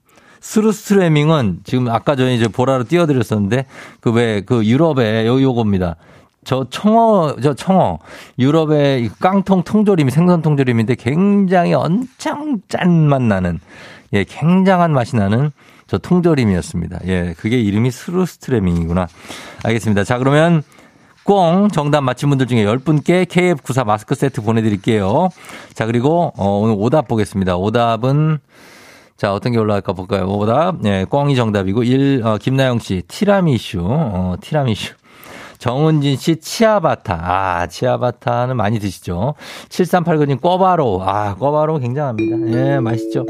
[0.44, 3.66] 스루스트레밍은 지금 아까 전에 이제 보라로 띄워드렸었는데
[4.02, 5.96] 그 왜그 유럽의 요 요겁니다.
[6.44, 8.00] 저 청어 저 청어
[8.38, 13.62] 유럽의 이 깡통 통조림이 생선 통조림인데 굉장히 엄청 짠맛 나는
[14.12, 15.52] 예 굉장한 맛이 나는
[15.88, 17.00] 저 통조림이었습니다.
[17.08, 19.08] 예 그게 이름이 스루스트레밍이구나.
[19.64, 20.04] 알겠습니다.
[20.04, 20.62] 자 그러면
[21.24, 25.30] 꽁 정답 맞힌 분들 중에 10분께 KF94 마스크 세트 보내드릴게요.
[25.74, 27.56] 자 그리고 어, 오늘 오답 보겠습니다.
[27.56, 28.40] 오답은
[29.18, 30.26] 자, 어떤 게 올라갈까 볼까요?
[30.26, 30.78] 오답.
[30.82, 34.96] 네, 꽝이 정답이고, 1, 어, 김나영 씨, 티라미슈, 어, 티라미슈.
[35.60, 37.14] 정은진 씨, 치아바타.
[37.24, 39.36] 아, 치아바타는 많이 드시죠?
[39.70, 41.02] 7389님, 꿔바로.
[41.04, 42.58] 아, 꿔바로 굉장합니다.
[42.58, 43.26] 예, 맛있죠?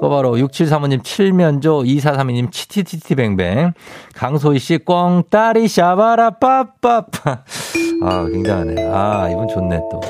[0.00, 0.34] 꿔바로.
[0.36, 1.82] 6735님, 칠면조.
[1.82, 3.72] 2432님, 치티티티뱅뱅.
[4.14, 7.42] 강소희 씨, 꽝따리 샤바라 빠빠빠.
[8.02, 8.88] 아, 굉장하네.
[8.92, 10.00] 아, 이분 좋네, 또.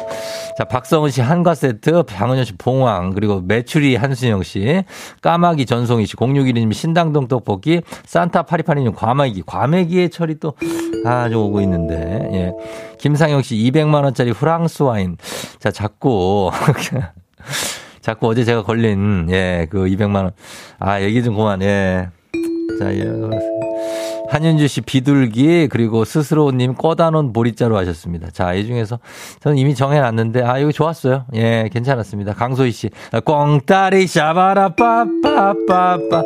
[0.56, 4.84] 자, 박성은 씨 한과 세트, 장은현 씨 봉황, 그리고 메추리 한순영 씨,
[5.20, 10.54] 까마귀 전송희 씨, 0612님 신당동 떡볶이, 산타 파리파리님 과메기, 과메기의 철이 또,
[11.04, 12.52] 아, 좀 오고 있는데, 예.
[12.98, 15.16] 김상영 씨 200만원짜리 프랑스 와인.
[15.58, 16.50] 자, 자꾸,
[18.00, 20.32] 자꾸 어제 제가 걸린, 예, 그 200만원.
[20.78, 22.10] 아, 얘기 좀 그만, 예.
[22.78, 23.63] 자, 예.
[24.34, 28.30] 한윤주 씨 비둘기 그리고 스스로님 꺼다 놓은 보리자로 하셨습니다.
[28.32, 28.98] 자, 이 중에서
[29.38, 31.24] 저는 이미 정해놨는데 아 이거 좋았어요.
[31.34, 32.34] 예, 괜찮았습니다.
[32.34, 32.90] 강소희 씨
[33.24, 36.22] 꽝따리 샤바라 빠빠빠빠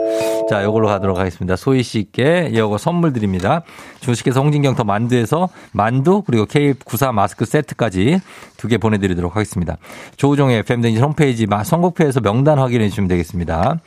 [0.49, 1.55] 자, 요걸로 가도록 하겠습니다.
[1.57, 3.63] 소희 씨께 이거 선물 드립니다.
[4.01, 8.21] 주식회사 홍진경 더 만두에서 만두 그리고 K94 마스크 세트까지
[8.57, 9.77] 두 개 보내드리도록 하겠습니다.
[10.17, 13.79] 조우종의 FM댕진 홈페이지 선곡표에서 명단 확인해 주시면 되겠습니다.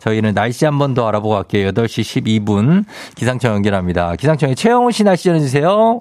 [0.00, 1.70] 저희는 날씨 한 번 더 알아보고 갈게요.
[1.72, 2.84] 8시 12분
[3.14, 4.16] 기상청 연결합니다.
[4.16, 6.00] 기상청에 최영훈 씨 날씨 전해주세요.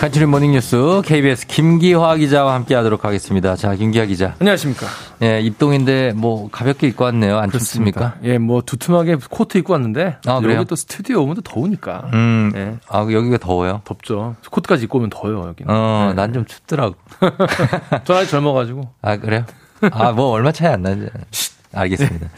[0.00, 3.56] 간추린 모닝뉴스 KBS 김기화 기자와 함께 하도록 하겠습니다.
[3.56, 4.36] 자, 김기화 기자.
[4.38, 4.86] 안녕하십니까.
[5.22, 7.36] 예, 입동인데 뭐 가볍게 입고 왔네요.
[7.36, 8.14] 안 춥습니까?
[8.22, 10.40] 예, 뭐 두툼하게 코트 입고 왔는데 아?
[10.44, 12.10] 여기 또 스튜디오 오면 또 더우니까.
[12.12, 12.76] 음, 예.
[12.88, 13.82] 아, 여기가 더워요?
[13.84, 14.36] 덥죠.
[14.48, 15.74] 코트까지 입고 오면 더워요, 여기는.
[15.74, 16.14] 어, 예.
[16.14, 16.94] 난좀 춥더라고.
[18.04, 18.88] 저 아직 젊어가지고.
[19.02, 19.44] 아, 그래요?
[19.90, 21.06] 아, 뭐 얼마 차이 안 나죠.
[21.74, 22.28] 알겠습니다.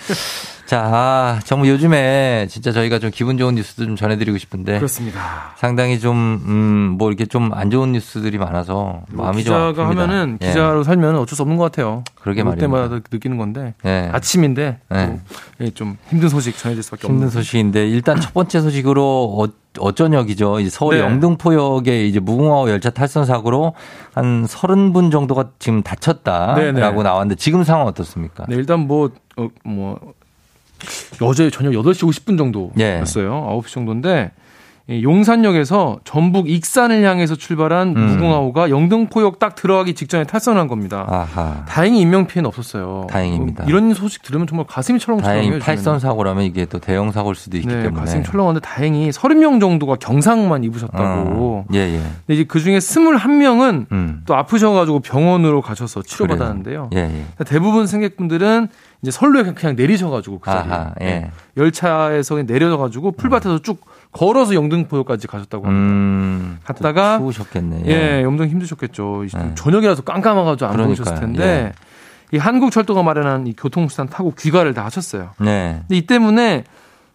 [0.71, 4.77] 자, 아, 정말 요즘에 진짜 저희가 좀 기분 좋은 뉴스도 좀 전해드리고 싶은데.
[4.77, 5.53] 그렇습니다.
[5.57, 9.89] 상당히 좀, 음, 뭐 이렇게 좀 안 좋은 뉴스들이 많아서 마음이 좀뭐 기자가.
[9.89, 10.47] 하면은 예.
[10.47, 12.05] 기자로 살면 어쩔 수 없는 것 같아요.
[12.15, 12.89] 그러게 볼 말입니다.
[12.89, 14.11] 때마다 느끼는 건데 예.
[14.13, 15.07] 아침인데 예.
[15.07, 19.39] 또 예, 좀 힘든 소식 전해질 수 밖에 없는 힘든 소식인데 일단 첫 번째 소식으로
[19.41, 20.61] 어, 어쩐역이죠.
[20.61, 21.01] 이제 서울 네.
[21.01, 23.75] 영등포역에 이제 무궁화 열차 탈선 사고로
[24.15, 26.81] 한 30분 정도가 지금 다쳤다라고 네 네.
[27.03, 28.47] 나왔는데 지금 상황 어떻습니까?
[28.49, 29.99] 네, 일단 뭐, 어, 뭐,
[31.21, 32.37] 어제 저녁 8시 50분 예.
[32.37, 33.33] 정도였어요.
[33.63, 34.40] 9시 정도인데, 이
[34.91, 38.07] 용산역에서 전북 익산을 향해서 출발한 음.
[38.07, 41.07] 무궁화호가 영등포역 딱 들어가기 직전에 탈선한 겁니다.
[41.09, 41.65] 아하.
[41.69, 43.07] 다행히 인명 피해는 없었어요.
[43.09, 43.65] 다행입니다.
[43.65, 45.59] 어, 이런 소식 들으면 정말 가슴이 철렁철렁해요.
[45.61, 48.01] 탈선 사고라면 이게 또 대형 사고일 수도 있기 네, 때문에.
[48.01, 51.05] 가슴이 철렁한데 다행히 30명 정도가 경상만 입으셨다고.
[51.05, 51.99] 어, 예, 예.
[52.27, 54.23] 근데 이제 그 중에 21명은 음.
[54.27, 56.91] 또 아프셔가지고 병원으로 가셔서 치료받았는데요.
[56.95, 57.45] 예, 예.
[57.45, 58.69] 대부분 승객분들은
[59.03, 61.31] 이제 선로에 그냥- 내리셔가지고 그 자리에 아하, 예.
[61.57, 63.81] 열차에서 그냥 내려가지고 풀밭에서 쭉
[64.13, 65.95] 걸어서 영등포역까지 가셨다고 합니다.
[65.95, 66.59] 음.
[66.65, 67.83] 갔다가 추우셨겠네.
[67.87, 69.25] 예, 엄청 힘드셨겠죠.
[69.25, 69.55] 예.
[69.55, 70.87] 저녁이라서 깜깜해가지고 안 그러니까요.
[70.87, 71.73] 보이셨을 텐데
[72.33, 75.31] 이 한국철도가 마련한 이 교통수단 타고 귀가를 다 하셨어요.
[75.39, 75.79] 네.
[75.81, 76.65] 근데 이 때문에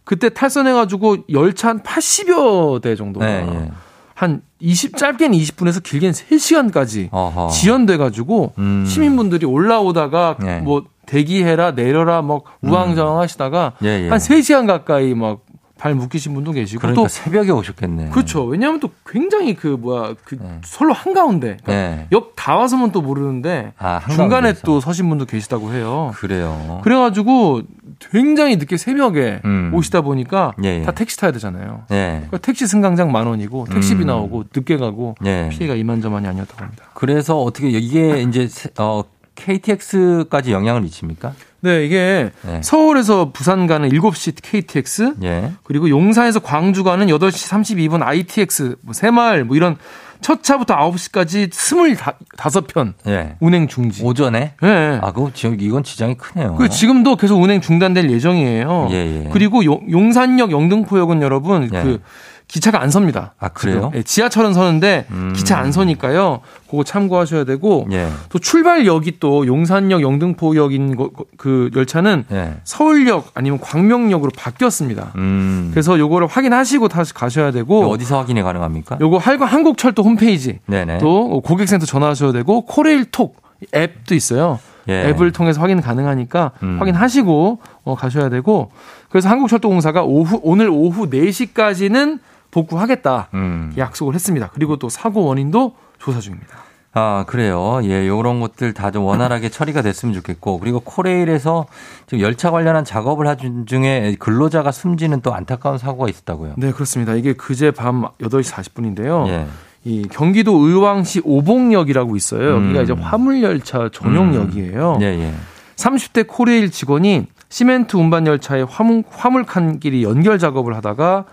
[0.04, 3.72] 그때 탈선해가지고 열차 한 80여 대 정도가 네, 예.
[4.14, 7.50] 한 20, 짧게는 20분에서 길게는 3시간까지 어허.
[7.50, 8.86] 지연돼가지고 음.
[8.86, 10.60] 시민분들이 올라오다가 예.
[10.60, 14.10] 뭐 대기해라 내려라 막 우왕좌왕 하시다가 예, 예.
[14.10, 15.45] 한 3시간 가까이 막
[15.78, 18.10] 발 묶이신 분도 계시고 그러니까 또 새벽에 오셨겠네.
[18.10, 18.46] 그렇죠.
[18.46, 20.60] 왜냐하면 또 굉장히 그 뭐야 그 네.
[20.64, 22.08] 선로 한 가운데 그러니까 네.
[22.14, 24.54] 역다 와서면 또 모르는데 아, 중간에.
[24.64, 26.12] 또 서신 분도 계시다고 해요.
[26.16, 26.80] 그래요.
[26.84, 27.64] 그래가지고
[28.12, 29.72] 굉장히 늦게 새벽에 음.
[29.74, 30.84] 오시다 보니까 예, 예.
[30.84, 31.84] 다 택시 타야 되잖아요.
[31.92, 32.14] 예.
[32.28, 34.08] 그러니까 택시 승강장 만 원이고 택시비 음.
[34.08, 35.50] 나오고 늦게 가고 예.
[35.52, 36.86] 피해가 이만저만이 아니었다고 합니다.
[36.94, 39.04] 그래서 어떻게 이게 이제 세- 어
[39.36, 41.34] KTX까지 영향을 미칩니까?
[41.62, 42.62] 네, 이게 네.
[42.64, 45.52] 서울에서 부산 가는 7시 KTX 예.
[45.64, 47.50] 그리고 용산에서 광주 가는 8시
[47.90, 49.78] 32분 ITX 뭐 새마을 뭐 이런
[50.22, 53.36] 첫 차부터 9시까지 25편 예.
[53.40, 54.04] 운행 중지.
[54.04, 54.54] 오전에?
[54.62, 55.00] 네.
[55.02, 56.56] 아, 그거 지금 이건 지장이 크네요.
[56.56, 58.88] 그 지금도 계속 운행 중단될 예정이에요.
[58.92, 59.30] 예, 예.
[59.32, 61.82] 그리고 용- 용산역 영등포역은 여러분 예.
[61.84, 62.02] 그
[62.48, 63.34] 기차가 안 섭니다.
[63.40, 63.92] 아, 그래요?
[63.96, 65.34] 예, 지하철은 서는데 음.
[65.36, 66.42] 기차 안 서니까요.
[66.70, 68.08] 그거 참고하셔야 되고 예.
[68.30, 72.54] 또 출발역이 또 용산역 영등포역인 거- 그 열차는 예.
[72.64, 75.14] 서울역 아니면 광명역으로 바뀌었습니다.
[75.16, 75.70] 음.
[75.74, 78.98] 그래서 요거를 확인하시고 다시 가셔야 되고 어디서 확인이 가능합니까?
[79.02, 81.00] 요거 할- 한국철도 홈페이지 네네.
[81.00, 83.36] 또 고객센터 전화하셔야 되고 코레일톡
[83.74, 84.60] 앱도 있어요.
[84.88, 85.10] 예.
[85.10, 86.78] 앱을 통해서 확인 가능하니까 음.
[86.80, 88.70] 확인하시고 어, 가셔야 되고
[89.10, 92.20] 그래서 한국철도공사가 오후 오늘 오후 4시까지는
[92.56, 93.74] 복구하겠다 음.
[93.78, 94.50] 약속을 했습니다.
[94.54, 96.56] 그리고 또 사고 원인도 조사 중입니다.
[96.94, 97.82] 아, 그래요.
[97.84, 101.66] 예, 요런 것들 다 좀 원활하게 처리가 됐으면 좋겠고, 그리고 코레일에서
[102.08, 106.54] 지금 열차 관련한 작업을 하는 중에 근로자가 숨지는 또 안타까운 사고가 있었다고요.
[106.56, 107.16] 네, 그렇습니다.
[107.16, 109.28] 이게 그제 밤 8시 40분인데요.
[109.28, 109.46] 예.
[109.84, 112.56] 이 경기도 의왕시 오봉역이라고 있어요.
[112.56, 112.84] 여기가 음.
[112.84, 115.00] 이제 화물열차 전용역이에요.
[115.02, 115.34] 예, 예.
[115.76, 121.26] 30대 코레일 직원이 시멘트 운반 열차의 화물, 화물칸끼리 연결 작업을 하다가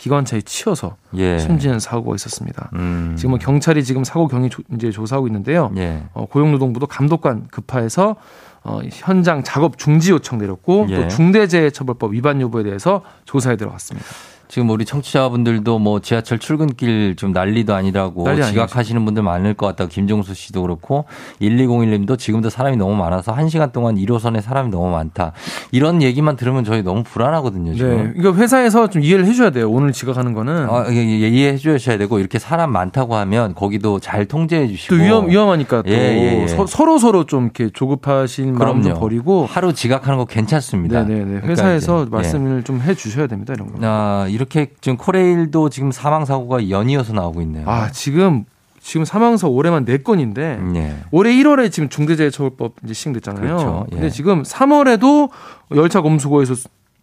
[0.00, 1.38] 기관차에 치여서 예.
[1.38, 2.70] 숨지는 사고가 있었습니다.
[2.72, 3.14] 음.
[3.18, 5.70] 지금 뭐 경찰이 지금 사고 경위 조- 이제 조사하고 있는데요.
[5.76, 6.04] 예.
[6.14, 8.16] 어, 고용노동부도 감독관 급파해서
[8.64, 10.96] 어, 현장 작업 중지 요청 내렸고 예.
[11.02, 14.06] 또 중대재해처벌법 위반 여부에 대해서 조사에 들어갔습니다.
[14.50, 18.42] 지금 우리 청취자분들도 뭐 지하철 출근길 좀 난리도 아니라고 난리.
[18.42, 21.04] 지각하시는 분들 많을 것 같다고 김종수 씨도 그렇고
[21.40, 25.32] 1201님도 지금도 사람이 너무 많아서 1시간 동안 1호선에 사람이 너무 많다.
[25.70, 27.76] 이런 얘기만 들으면 저희 너무 불안하거든요, 네.
[27.76, 28.12] 지금.
[28.16, 29.70] 그러니까 회사에서 좀 이해를 해 줘야 돼요.
[29.70, 30.68] 오늘 지각하는 거는.
[30.68, 35.00] 아, 예, 예, 이해해 주셔야 되고 이렇게 사람 많다고 하면 거기도 잘 통제해 주시고 또
[35.00, 36.46] 위험, 위험하니까 또 예, 예, 예.
[36.48, 38.94] 서, 로 서로 좀 이렇게 조급하신 마음 좀.
[38.94, 41.04] 버리고 하루 지각하는 거 괜찮습니다.
[41.04, 41.24] 네 네네.
[41.24, 42.10] 그러니까 회사에서 예.
[42.10, 43.52] 말씀을 좀 해 주셔야 됩니다.
[43.54, 43.78] 이런 거.
[43.82, 47.68] 아, 이렇게 지금 코레일도 지금 사망 사고가 연이어서 나오고 있네요.
[47.68, 48.46] 아 지금
[48.80, 50.96] 지금 사망서 올해만 4 건인데 예.
[51.10, 53.42] 올해 1월에 지금 중대재해처벌법 이제 시행됐잖아요.
[53.42, 53.86] 그렇죠.
[53.92, 53.94] 예.
[53.96, 55.28] 근데 지금 3월에도
[55.74, 56.54] 열차 검수고에서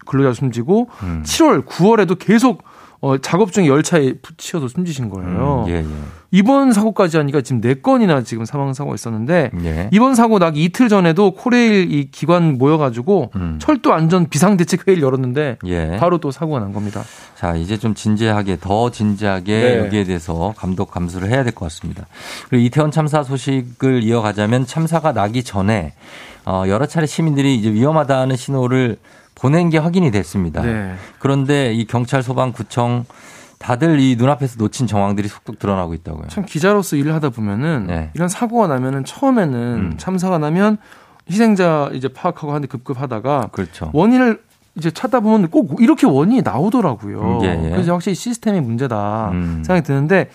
[0.07, 1.21] 근로자 숨지고 음.
[1.23, 2.63] 7월, 9월에도 계속
[2.99, 5.65] 어, 작업 중에 열차에 치여서 숨지신 거예요.
[5.67, 5.85] 음, 예, 예.
[6.31, 9.89] 이번 사고까지 하니까 지금 4건이나 지금 사망 사고가 있었는데 예.
[9.93, 13.59] 이번 사고 나기 이틀 전에도 코레일 이 기관 모여가지고 음.
[13.61, 15.97] 철도 안전 비상대책 회의를 열었는데 예.
[15.99, 17.03] 바로 또 사고가 난 겁니다.
[17.35, 19.77] 자, 이제 좀 진지하게, 더 진지하게 네.
[19.79, 22.07] 여기에 대해서 감독 감수를 해야 될 것 같습니다.
[22.49, 25.93] 그리고 이태원 참사 소식을 이어가자면 참사가 나기 전에
[26.45, 28.97] 어, 여러 차례 시민들이 이제 위험하다는 신호를
[29.38, 30.63] 보낸 게 확인이 됐습니다.
[30.63, 30.95] 네.
[31.19, 33.05] 그런데 이 경찰, 소방, 구청
[33.59, 36.27] 다들 이 눈앞에서 놓친 정황들이 속속 드러나고 있다고요.
[36.27, 38.09] 참 기자로서 일을 하다 보면은 네.
[38.13, 39.93] 이런 사고가 나면은 처음에는 음.
[39.97, 40.77] 참사가 나면
[41.29, 43.91] 희생자 이제 파악하고 하는데 급급하다가 그렇죠.
[43.93, 44.41] 원인을
[44.75, 47.39] 이제 찾다 보면 꼭 이렇게 원인이 나오더라고요.
[47.39, 47.69] 음, 예, 예.
[47.71, 49.63] 그래서 확실히 시스템의 문제다 음.
[49.65, 50.29] 생각이 드는데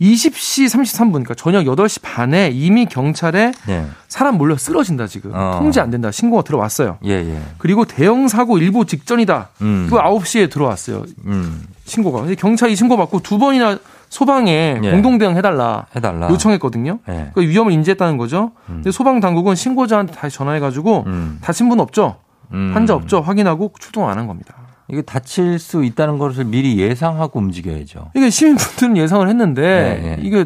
[0.00, 3.86] 20시 33분, 그러니까 저녁 8시 반에 이미 경찰에 예.
[4.08, 5.56] 사람 몰려 쓰러진다 지금 어.
[5.58, 6.98] 통제 안 된다 신고가 들어왔어요.
[7.04, 7.40] 예, 예.
[7.58, 9.50] 그리고 대형 사고 일보 직전이다.
[9.62, 9.86] 음.
[9.88, 11.04] 그 9시에 들어왔어요.
[11.26, 11.62] 음.
[11.84, 12.26] 신고가.
[12.34, 13.78] 경찰이 신고 받고 두 번이나
[14.08, 14.90] 소방에 예.
[14.90, 16.28] 공동 대응 해달라 해달라.
[16.30, 16.98] 요청했거든요.
[17.08, 17.30] 예.
[17.34, 18.52] 그 위험을 인지했다는 거죠.
[18.66, 21.38] 근데 소방 당국은 신고자한테 다시 전화해가지고 음.
[21.40, 22.16] 다친 분 없죠,
[22.52, 22.72] 음.
[22.74, 24.54] 환자 없죠 확인하고 출동 안 한 겁니다.
[24.88, 28.10] 이게 다칠 수 있다는 것을 미리 예상하고 움직여야죠.
[28.14, 29.62] 이게 시민분들은 예상을 했는데
[30.02, 30.16] 예, 예.
[30.20, 30.44] 이게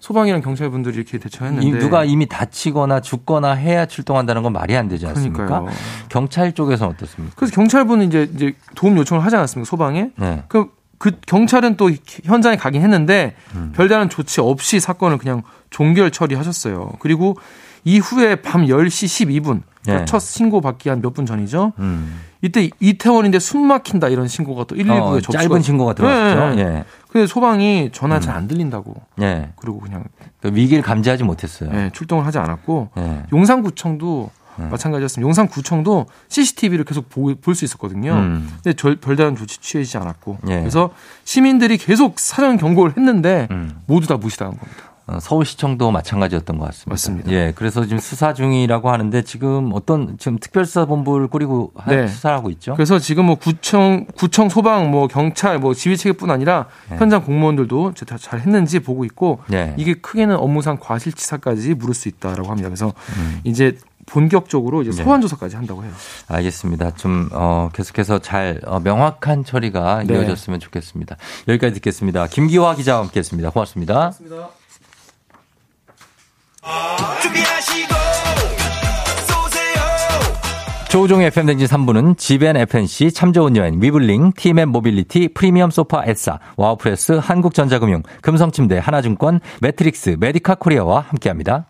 [0.00, 5.06] 소방이랑 경찰분들이 이렇게 대처했는데 이- 누가 이미 다치거나 죽거나 해야 출동한다는 건 말이 안 되지
[5.06, 5.46] 않습니까?
[5.46, 5.74] 그러니까요.
[6.08, 7.34] 경찰 쪽에서는 어떻습니까?
[7.36, 10.10] 그래서 경찰분은 이제 이제 도움 요청을 하지 않았습니까 소방에?
[10.16, 10.42] 네.
[10.48, 10.66] 그,
[10.98, 11.90] 그 경찰은 또
[12.24, 13.72] 현장에 가긴 했는데 음.
[13.74, 16.92] 별다른 조치 없이 사건을 그냥 종결 처리하셨어요.
[16.98, 17.36] 그리고
[17.84, 20.04] 이후에 밤 10시 12분 그러니까 예.
[20.06, 21.72] 첫 신고 받기 한 몇 분 전이죠.
[21.78, 22.20] 음.
[22.46, 26.54] 이때 이태원인데 숨 막힌다 이런 신고가 또 119에 어, 접수가 짧은 신고가 들어왔죠.
[26.56, 26.62] 네.
[26.62, 26.84] 예.
[27.10, 28.94] 근데 소방이 전화 잘 안 들린다고.
[29.22, 29.50] 예.
[29.56, 30.04] 그리고 그냥
[30.40, 31.70] 그 위기를 감지하지 못했어요.
[31.74, 33.22] 예, 출동을 하지 않았고 예.
[33.32, 34.68] 용산구청도 음.
[34.70, 35.26] 마찬가지였습니다.
[35.26, 38.12] 용산구청도 CCTV를 계속 볼 수 있었거든요.
[38.12, 38.48] 음.
[38.62, 40.60] 근데 절- 별다른 조치 취해지지 않았고 예.
[40.60, 40.90] 그래서
[41.24, 43.80] 시민들이 계속 사전 경고를 했는데 음.
[43.86, 44.82] 모두 다 무시당한 겁니다.
[45.08, 46.90] 어, 서울시청도 마찬가지였던 것 같습니다.
[46.90, 47.30] 맞습니다.
[47.30, 52.08] 예, 그래서 지금 수사 중이라고 하는데 지금 어떤 지금 특별수사본부를 꾸리고 하- 네.
[52.08, 52.74] 수사하고 있죠.
[52.74, 56.96] 그래서 지금 뭐 구청, 구청 소방, 뭐 경찰, 뭐 지휘체계뿐 아니라 네.
[56.96, 59.74] 현장 공무원들도 다잘 했는지 보고 있고 네.
[59.76, 62.68] 이게 크게는 업무상 과실치사까지 물을 수 있다라고 합니다.
[62.68, 63.40] 그래서 음.
[63.44, 65.02] 이제 본격적으로 이제 네.
[65.04, 65.92] 소환 조사까지 한다고 해요.
[66.28, 66.92] 알겠습니다.
[66.96, 70.14] 좀 어, 계속해서 잘 어, 명확한 처리가 네.
[70.14, 71.16] 이어졌으면 좋겠습니다.
[71.48, 72.26] 여기까지 듣겠습니다.
[72.26, 73.50] 김기화 기자와 함께했습니다.
[73.50, 74.12] 고맙습니다.
[77.22, 77.94] 준비하시고
[79.26, 79.82] 쏘세요
[80.88, 87.20] 조우종의 FM댕진 3부는 지벤 FNC, 참 좋은 여행, 위블링, 티맵 모빌리티, 프리미엄 소파 에싸, 와우프레스,
[87.22, 91.66] 한국전자금융, 금성침대, 하나증권, 매트릭스, 메디카 코리아와 함께합니다.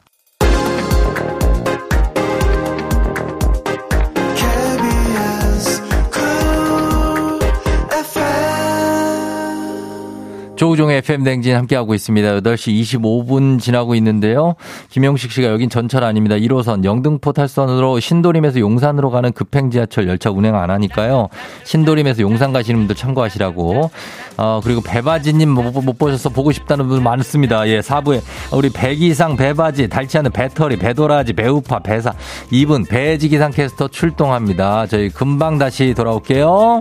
[10.56, 12.40] 조우종의 FM댕진 함께하고 있습니다.
[12.40, 14.54] 8시 25분 지나고 있는데요.
[14.90, 16.36] 김영식 씨가 여긴 전철 아닙니다.
[16.36, 21.28] 1호선 영등포 탈선으로 신도림에서 용산으로 가는 급행 지하철 열차 운행 안 하니까요.
[21.64, 23.90] 신도림에서 용산 가시는 분들 참고하시라고.
[24.38, 27.68] 어, 그리고 배바지님 못, 못 보셔서 보고 싶다는 분 많습니다.
[27.68, 32.14] 예, 4부에 우리 배기상 배바지, 닳지 않은 배터리, 배도라지, 배우파, 배사.
[32.50, 34.86] 이분 배지 기상 캐스터 출동합니다.
[34.86, 36.80] 저희 금방 다시 돌아올게요.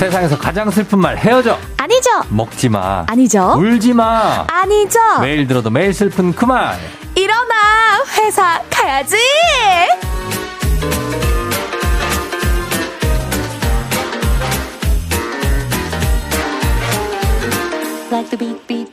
[0.00, 1.58] 세상에서 가장 슬픈 말 헤어져.
[1.76, 2.08] 아니죠.
[2.30, 3.04] 먹지 마.
[3.06, 3.52] 아니죠.
[3.58, 4.46] 울지 마.
[4.48, 4.98] 아니죠.
[5.20, 6.78] 매일 들어도 매일 슬픈 그 말.
[7.14, 9.16] 일어나 회사 가야지.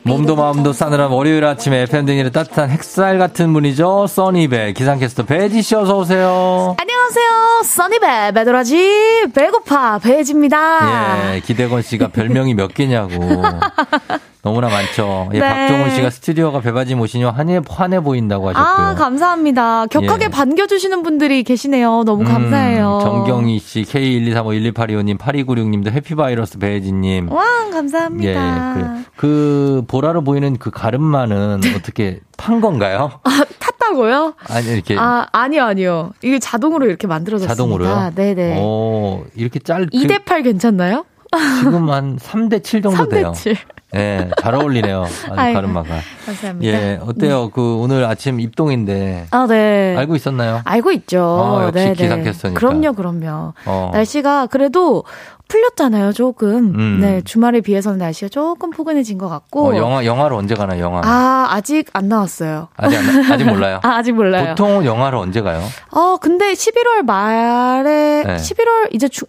[0.04, 4.08] 몸도 마음도 싸늘한 월요일 아침에 FM등일의 따뜻한 햇살 같은 분이죠.
[4.08, 6.76] 써니배 기상캐스터 배지 씨 어서 오세요.
[6.78, 7.62] 안녕 하세요.
[7.64, 11.36] 써니배 배도라지 배고파 배지입니다.
[11.36, 13.14] 예, 기대건 씨가 별명이 몇 개냐고.
[14.44, 15.30] 너무나 많죠.
[15.34, 15.48] 예, 네.
[15.50, 18.86] 박종훈 씨가 스튜디오가 배바지 모시니 환해, 환해 보인다고 하셨고요.
[18.88, 19.88] 아 감사합니다.
[19.88, 20.30] 격하게 예.
[20.30, 22.04] 반겨주시는 분들이 계시네요.
[22.06, 22.98] 너무 감사해요.
[22.98, 27.32] 음, 정경희 씨, K123512825님, 8296님도 해피바이러스 배혜진님.
[27.32, 28.74] 와 예, 감사합니다.
[28.74, 28.86] 그래.
[29.18, 33.20] 그 보라로 보이는 그 가름만은 어떻게 판 건가요?
[33.24, 33.44] 아,
[33.88, 34.34] 탔다고요?
[34.48, 36.12] 아니 이렇게 아 아니요 아니요.
[36.22, 37.54] 이게 자동으로 이렇게 만들어졌습니다.
[37.54, 38.12] 자동으로요?
[38.16, 38.60] 네네.
[38.60, 41.06] 오, 이렇게 짤 2대 8 괜찮나요?
[41.32, 43.32] 그, 지금 한 3대 7 정도 3대 돼요.
[43.36, 43.56] 7.
[43.96, 45.04] 예, 잘 어울리네요.
[45.04, 45.90] 아주 아이고, 가름마가.
[46.26, 46.78] 감사합니다.
[46.78, 47.50] 예, 어때요?
[47.52, 49.96] 그 오늘 아침 입동인데 아 네.
[49.98, 50.62] 알고 있었나요?
[50.66, 51.22] 알고 있죠.
[51.24, 51.94] 어, 역시 네네.
[51.94, 52.60] 기상캐스터니까.
[52.60, 53.54] 그럼요, 그럼요.
[53.66, 53.92] 어.
[53.94, 55.06] 날씨가 그래도
[55.48, 56.74] 풀렸잖아요, 조금.
[56.78, 56.98] 음.
[57.00, 59.70] 네, 주말에 비해서는 날씨가 조금 포근해진 것 같고.
[59.70, 61.02] 어, 영화 영화를 언제 가나 영화?
[61.06, 62.68] 아, 아직 안 나왔어요.
[62.76, 63.80] 아직 안, 아직 몰라요.
[63.84, 64.50] 아, 아직 몰라요.
[64.50, 65.62] 보통 영화를 언제 가요?
[65.92, 68.36] 어, 근데 11월 말에, 네.
[68.36, 69.26] 11월 이제 주,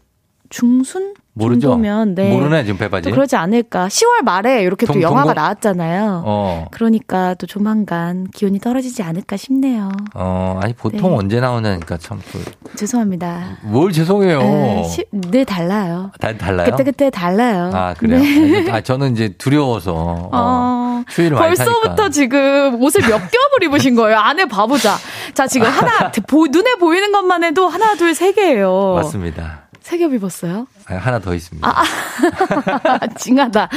[0.51, 1.69] 중순 모르죠.
[1.69, 2.33] 정도면 네.
[2.33, 3.09] 모르네 지금 배바지.
[3.09, 3.87] 또 그러지 않을까.
[3.87, 6.23] 10월 말에 이렇게 또 동- 영화가 동거- 나왔잖아요.
[6.27, 6.65] 어.
[6.73, 9.89] 그러니까 또 조만간 기온이 떨어지지 않을까 싶네요.
[10.15, 11.17] 어, 아니 보통 네.
[11.17, 12.21] 언제 나오냐니까 참.
[12.33, 12.41] 또
[12.77, 13.59] 죄송합니다.
[13.63, 14.39] 뭘 죄송해요.
[14.41, 16.11] 네, 시- 늘 달라요.
[16.19, 16.71] 다 달라요.
[16.73, 17.71] 그때 그때 달라요.
[17.73, 18.19] 아 그래요.
[18.19, 18.69] 네.
[18.73, 22.09] 아 저는 이제 두려워서 어, 어, 추위를 벌써부터.
[22.09, 24.19] 지금 옷을 몇 겹을 입으신 거예요.
[24.19, 24.97] 안에 봐보자.
[25.35, 28.95] 자, 지금 하나, 보- 눈에 보이는 것만 해도 하나, 둘, 세 개예요.
[28.97, 29.68] 맞습니다.
[29.89, 30.67] 세 겹 입었어요?
[30.87, 31.67] 아, 하나 더 있습니다.
[31.67, 33.07] 아, 아.
[33.17, 33.69] 징하다.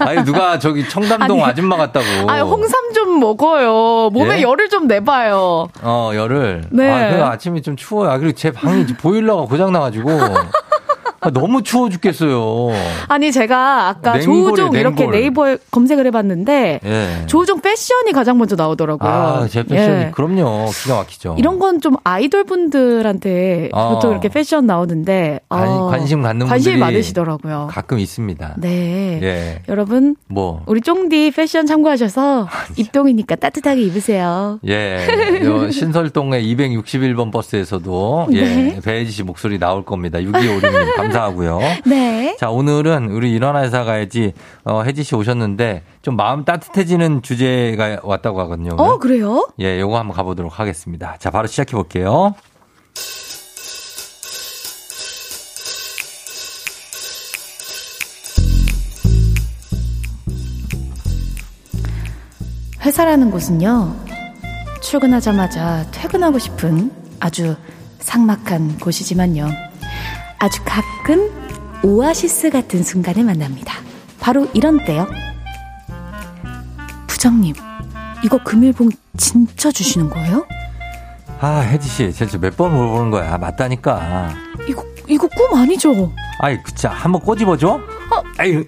[0.00, 2.04] 아니 누가 저기 청담동 아니, 아줌마 같다고.
[2.30, 4.10] 아, 홍삼 좀 먹어요.
[4.10, 4.42] 몸에 예?
[4.42, 5.68] 열을 좀 내봐요.
[5.80, 6.64] 어 열을.
[6.70, 6.90] 네.
[6.90, 8.10] 아, 그 아침이 좀 추워요.
[8.10, 10.10] 아, 그리고 제 방이 보일러가 고장 나가지고
[11.20, 12.68] 아, 너무 추워 죽겠어요.
[13.08, 15.20] 아니, 제가 아까 냉골이에요, 조우종 이렇게 냉골.
[15.20, 17.26] 네이버에 검색을 해봤는데, 예.
[17.26, 19.10] 조우종 패션이 가장 먼저 나오더라고요.
[19.10, 20.10] 아, 제 패션이 예.
[20.14, 20.66] 그럼요.
[20.82, 21.36] 기가 막히죠.
[21.38, 23.94] 이런 건 좀 아이돌 분들한테 어.
[23.94, 27.68] 보통 이렇게 패션 나오는데 관, 어, 관심 갖는 관심이 분들이 많으시더라고요.
[27.70, 28.54] 가끔 있습니다.
[28.58, 29.20] 네.
[29.22, 29.62] 예.
[29.68, 34.58] 여러분 뭐 우리 쫑디 패션 참고하셔서 입동이니까 따뜻하게 입으세요.
[34.66, 35.06] 예,
[35.44, 38.80] 요 신설동의 261번 버스에서도 예, 네.
[38.82, 40.18] 배혜지 씨 목소리 나올 겁니다.
[40.18, 41.60] 6256님 감사하고요.
[41.86, 42.36] 네.
[42.38, 44.32] 자, 오늘은 우리 일어나 회사 가야지
[44.64, 48.70] 어, 혜지 씨 오셨는데 좀 마음 따뜻해지는 주제가 왔다고 하거든요.
[48.78, 48.84] 오늘.
[48.84, 49.48] 어 그래요?
[49.60, 51.16] 예, 요거 한번 가보도록 하겠습니다.
[51.18, 52.34] 자, 바로 시작해 볼게요.
[62.80, 63.96] 회사라는 곳은요.
[64.80, 66.90] 출근하자마자 퇴근하고 싶은
[67.20, 67.56] 아주
[67.98, 69.67] 삭막한 곳이지만요.
[70.38, 71.30] 아주 가끔
[71.82, 73.74] 오아시스 같은 순간을 만납니다.
[74.20, 75.06] 바로 이런 때요.
[77.06, 77.54] 부장님,
[78.24, 80.46] 이거 금일봉 진짜 주시는 거예요?
[81.40, 83.38] 아, 혜지 씨, 진짜 몇 번 물어보는 거야.
[83.38, 84.30] 맞다니까.
[84.68, 86.12] 이거 이거 꿈 아니죠?
[86.40, 87.80] 아이, 그자 한번 꼬집어줘?
[88.38, 88.64] 아이,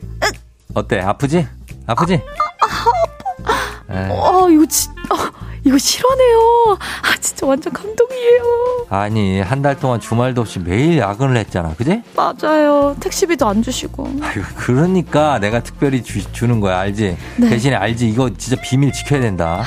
[0.74, 1.00] 어때?
[1.00, 1.46] 아프지?
[1.86, 2.14] 아프지?
[3.92, 4.08] 에이.
[4.10, 5.16] 어, 이거 진, 어,
[5.64, 6.78] 이거 실화네요.
[7.02, 8.86] 아, 진짜 완전 감동이에요.
[8.90, 11.74] 아니, 한 달 동안 주말도 없이 매일 야근을 했잖아.
[11.74, 12.02] 그지?
[12.14, 12.94] 맞아요.
[13.00, 14.10] 택시비도 안 주시고.
[14.22, 16.78] 아이고, 그러니까 내가 특별히 주, 주는 거야.
[16.80, 17.16] 알지?
[17.38, 17.48] 네.
[17.48, 18.08] 대신에 알지?
[18.10, 19.62] 이거 진짜 비밀 지켜야 된다.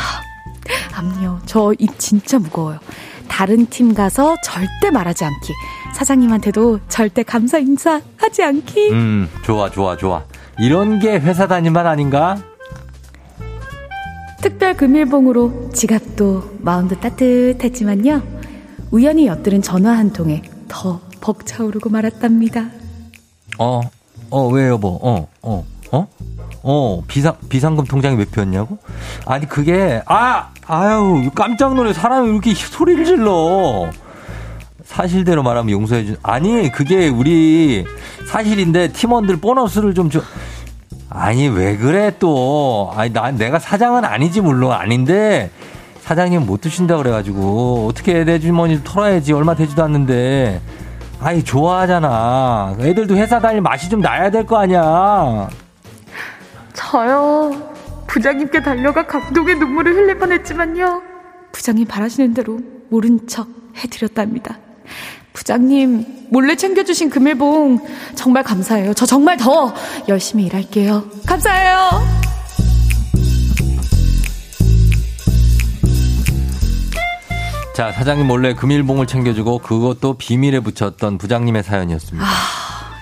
[0.93, 1.39] 암요.
[1.47, 2.79] 저 입 진짜 무거워요.
[3.27, 5.53] 다른 팀 가서 절대 말하지 않기.
[5.95, 8.91] 사장님한테도 절대 감사 인사 하지 않기.
[8.91, 10.23] 음, 좋아, 좋아, 좋아.
[10.59, 12.37] 이런 게 회사 다니만 아닌가?
[14.43, 18.21] 특별 금일봉으로 지갑도 마음도 따뜻했지만요.
[18.91, 22.65] 우연히 엿들은 전화 한 통에 더 벅차오르고 말았답니다.
[23.57, 23.79] 어,
[24.29, 24.99] 어, 왜 여보?
[25.01, 26.07] 어, 어, 어?
[26.61, 28.79] 어, 비상, 비상금 통장이 몇 표였냐고?
[29.25, 30.49] 아니, 그게, 아!
[30.67, 31.93] 아유, 깜짝 놀래.
[31.93, 33.89] 사람이 왜 이렇게 소리를 질러.
[34.83, 36.17] 사실대로 말하면 용서해준.
[36.21, 37.85] 아니, 그게 우리
[38.27, 40.21] 사실인데 팀원들 보너스를 좀 줘.
[41.13, 42.91] 아니, 왜 그래, 또.
[42.95, 44.71] 아니, 난 내가 사장은 아니지, 물론.
[44.71, 45.51] 아닌데,
[46.01, 49.31] 사장님 못 드신다 그래가지고, 어떻게 내 주머니를 털어야지.
[49.33, 50.59] 얼마 되지도 않는데.
[51.21, 52.75] 아이, 좋아하잖아.
[52.79, 55.47] 애들도 회사 다닐 맛이 좀 나야 될 거 아니야.
[56.73, 57.51] 저요.
[58.07, 61.01] 부장님께 달려가 감동의 눈물을 흘릴 뻔했지만요.
[61.51, 62.59] 부장님 바라시는 대로
[62.89, 63.47] 모른 척
[63.77, 64.57] 해드렸답니다.
[65.33, 67.79] 부장님 몰래 챙겨주신 금일봉
[68.15, 68.93] 정말 감사해요.
[68.93, 69.73] 저 정말 더
[70.07, 71.03] 열심히 일할게요.
[71.25, 72.23] 감사해요.
[77.75, 82.27] 자, 사장님 몰래 금일봉을 챙겨주고 그것도 비밀에 붙였던 부장님의 사연이었습니다.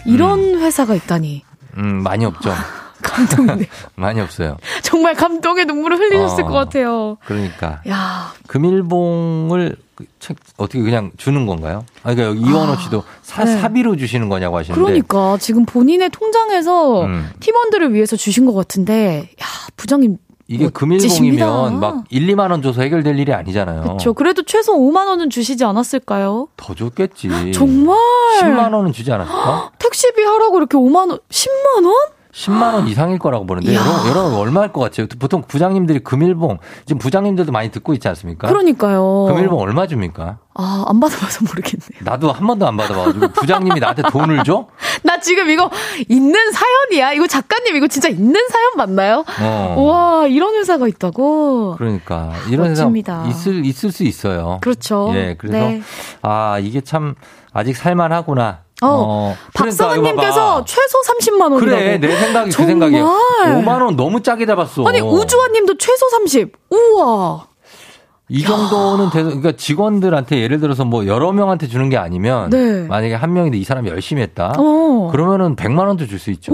[0.06, 1.44] 이런 회사가 있다니
[1.78, 2.54] 음, 많이 없죠.
[3.02, 3.68] 감동이네.
[3.96, 4.58] 많이 없어요.
[4.82, 6.48] 정말 감동의 눈물을 흘리셨을 어.
[6.48, 7.18] 것 같아요.
[7.26, 7.82] 그러니까.
[7.90, 11.86] 야, 금일봉을 그 책- 어떻게 그냥 주는 건가요?
[12.04, 13.60] 아, 그러니까 이원호 씨도 사, 네.
[13.60, 14.82] 사비로 주시는 거냐고 하시는데.
[14.82, 17.30] 그러니까 지금 본인의 통장에서 음.
[17.40, 19.46] 팀원들을 위해서 주신 것 같은데, 야
[19.78, 21.46] 부장님 이게 멋지십니다.
[21.46, 23.84] 금일봉이면 막 1, 2만 원 줘서 해결될 일이 아니잖아요.
[23.84, 24.14] 그렇죠.
[24.14, 26.50] 그래도 최소 5만 원은 주시지 않았을까요?
[26.58, 27.52] 더 줬겠지.
[27.54, 27.98] 정말
[28.42, 29.72] 10만 원은 주지 않았을까?
[29.80, 31.94] 택시비 하라고 이렇게 5만 원, 10만 원?
[32.34, 33.74] 10만 원 이상일 거라고 보는데.
[33.76, 35.08] 여러분, 여러분 얼마일 것 같아요?
[35.20, 38.48] 보통 부장님들이 금일봉 지금 부장님들도 많이 듣고 있지 않습니까?
[38.48, 39.26] 그러니까요.
[39.28, 40.38] 금일봉 얼마 줍니까?
[40.54, 42.02] 아, 안 받아봐서 모르겠네요.
[42.04, 44.68] 나도 한 번도 안 받아봐가지고 부장님이 나한테 돈을 줘?
[45.04, 45.70] 나 지금 이거
[46.08, 47.14] 있는 사연이야.
[47.14, 49.26] 이거 작가님 이거 진짜 있는 사연 맞나요?
[49.42, 49.76] 어.
[49.78, 51.76] 와, 이런 회사가 있다고.
[51.78, 53.24] 그러니까 이런 멋집니다.
[53.26, 54.60] 회사 있을 있을 수 있어요.
[54.62, 55.12] 그렇죠.
[55.16, 55.82] 예, 그래서 네.
[56.22, 57.16] 아 이게 참
[57.54, 58.60] 아직 살만하구나.
[58.82, 59.36] 어,
[59.96, 60.64] 이거 봐봐.
[60.66, 61.60] 최소 30만 원이라고.
[61.60, 62.90] 그래 내 생각이 그 정말?
[62.90, 63.06] 생각이야.
[63.62, 64.84] 5만 원 너무 짜게 잡았어.
[64.88, 66.52] 아니 우주환님도 최소 30.
[66.70, 67.46] 우와.
[68.34, 72.84] 이 정도는 돼서 그러니까 직원들한테 예를 들어서 뭐 여러 명한테 주는 게 아니면 네.
[72.88, 74.54] 만약에 한 명인데 이 사람이 열심히 했다.
[74.58, 75.10] 어.
[75.12, 76.54] 그러면은 100만 원도 줄 수 있죠.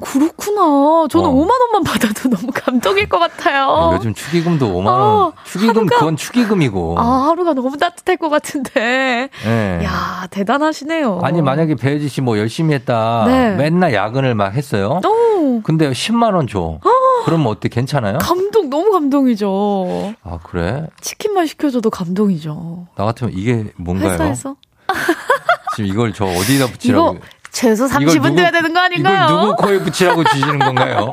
[0.00, 1.06] 그렇구나.
[1.10, 1.32] 저는 어.
[1.34, 3.92] 5만 원만 받아도 너무 감동일 것 같아요.
[3.94, 4.96] 요즘 축의금도 5만 원.
[5.00, 6.96] 어, 축의금 그건 축의금이고.
[6.98, 9.28] 아, 하루가 너무 따뜻할 것 같은데.
[9.44, 9.80] 예.
[9.84, 11.20] 야, 대단하시네요.
[11.22, 13.24] 아니 만약에 배혜지 씨 뭐 열심히 했다.
[13.26, 13.54] 네.
[13.56, 15.00] 맨날 야근을 막 했어요.
[15.06, 16.78] 오, 근데 10만 원 줘.
[17.24, 17.68] 그러면 어때?
[17.68, 18.18] 괜찮아요?
[18.18, 20.14] 감동, 너무 감동이죠.
[20.22, 20.86] 아 그래?
[21.00, 22.86] 치킨만 시켜줘도 감동이죠.
[22.96, 24.12] 나 같으면 이게 뭔가요?
[24.12, 24.56] 회사에서.
[25.76, 27.14] 지금 이걸 저 어디다 붙이라고?
[27.16, 29.24] 이거 최소 이걸 30분 누구- 돼야 되는 거 아닌가요?
[29.26, 31.10] 이걸 누구 코에 붙이라고 주시는 건가요?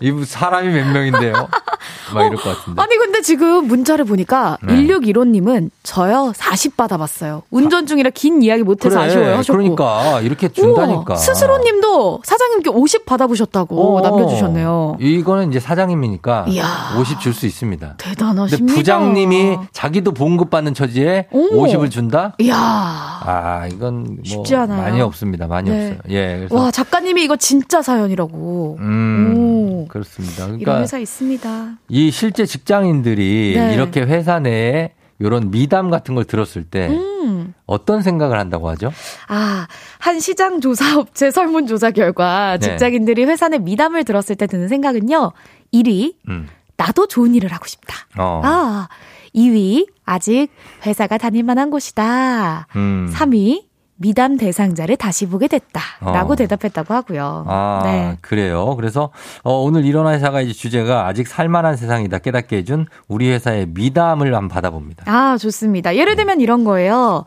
[0.00, 1.32] 이 사람이 몇 명인데요?
[2.14, 2.80] 막 이럴 것 같은데.
[2.80, 4.74] 아니 근데 지금 문자를 보니까 네.
[4.74, 7.42] 1615님은 저요 40 받아봤어요.
[7.50, 9.58] 운전 중이라 긴 이야기 못해서 아쉬워요 하셨고.
[9.58, 11.16] 그러니까 이렇게 준다니까.
[11.16, 14.98] 스스로님도 사장님께 50 받아보셨다고 어, 남겨주셨네요.
[15.00, 16.64] 이거는 이제 사장님이니까 이야.
[16.96, 17.94] 50줄 수 있습니다.
[17.98, 18.56] 대단하십니다.
[18.56, 21.64] 근데 부장님이 자기도 봉급 받는 처지에 오.
[21.64, 22.34] 50을 준다?
[22.38, 22.54] 이야.
[22.56, 24.80] 아, 이건 뭐 쉽지 않아요.
[24.80, 25.46] 많이 없습니다.
[25.48, 25.96] 많이 네.
[25.98, 26.14] 없어요.
[26.16, 26.46] 예.
[26.50, 28.76] 와 작가님이 이거 진짜 사연이라고.
[28.80, 30.44] 음, 그렇습니다.
[30.44, 31.78] 이런 그러니까 회사 있습니다.
[31.88, 33.74] 이 실제 직장인들이 네.
[33.74, 37.54] 이렇게 회사 내에 이런 미담 같은 걸 들었을 때 음.
[37.66, 38.92] 어떤 생각을 한다고 하죠?
[39.28, 39.66] 아,
[39.98, 42.70] 한 시장 조사 업체 설문 조사 결과 네.
[42.70, 45.32] 직장인들이 회사 내 미담을 들었을 때 드는 생각은요.
[45.72, 46.48] 1위, 음.
[46.76, 47.96] 나도 좋은 일을 하고 싶다.
[48.16, 48.40] 어.
[48.44, 48.88] 아,
[49.34, 50.48] 2위, 아직
[50.86, 52.68] 회사가 다닐 만한 곳이다.
[52.76, 53.10] 음.
[53.12, 53.67] 3위,
[53.98, 55.80] 미담 대상자를 다시 보게 됐다.
[56.00, 56.36] 라고 어.
[56.36, 57.44] 대답했다고 하고요.
[57.46, 58.16] 아, 네.
[58.20, 58.74] 그래요.
[58.76, 59.10] 그래서
[59.42, 64.48] 어, 오늘 일어나 회사가 이제 주제가 아직 살만한 세상이다 깨닫게 해준 우리 회사의 미담을 한번
[64.48, 65.04] 받아봅니다.
[65.06, 65.96] 아, 좋습니다.
[65.96, 67.24] 예를 들면 이런 거예요.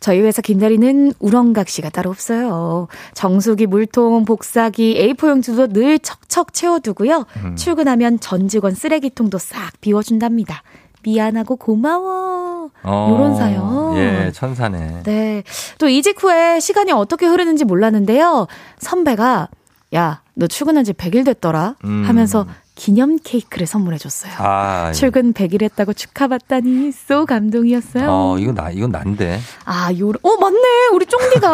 [0.00, 2.88] 저희 회사 김대리는 우렁각 시가 따로 없어요.
[3.14, 7.26] 정수기, 물통, 복사기, A4 용지도 늘 척척 채워두고요.
[7.44, 7.56] 음.
[7.56, 10.62] 출근하면 전 직원 쓰레기통도 싹 비워준답니다.
[11.02, 12.70] 미안하고 고마워.
[12.82, 13.96] 어, 요런 사연.
[13.96, 15.02] 예, 천사네.
[15.04, 15.42] 네.
[15.78, 18.46] 또 이직 후에 시간이 어떻게 흐르는지 몰랐는데요.
[18.78, 19.48] 선배가
[19.94, 22.04] 야, 너 출근한 지 100일 됐더라 음.
[22.06, 22.46] 하면서
[22.76, 24.32] 기념 케이크를 선물해 줬어요.
[24.38, 28.06] 아, 출근 100일 했다고 축하받다니 쏘 감동이었어요.
[28.08, 29.38] 어, 이건 나, 이건 난데.
[29.66, 30.58] 아, 요 어 맞네.
[30.94, 31.48] 우리 쫑디가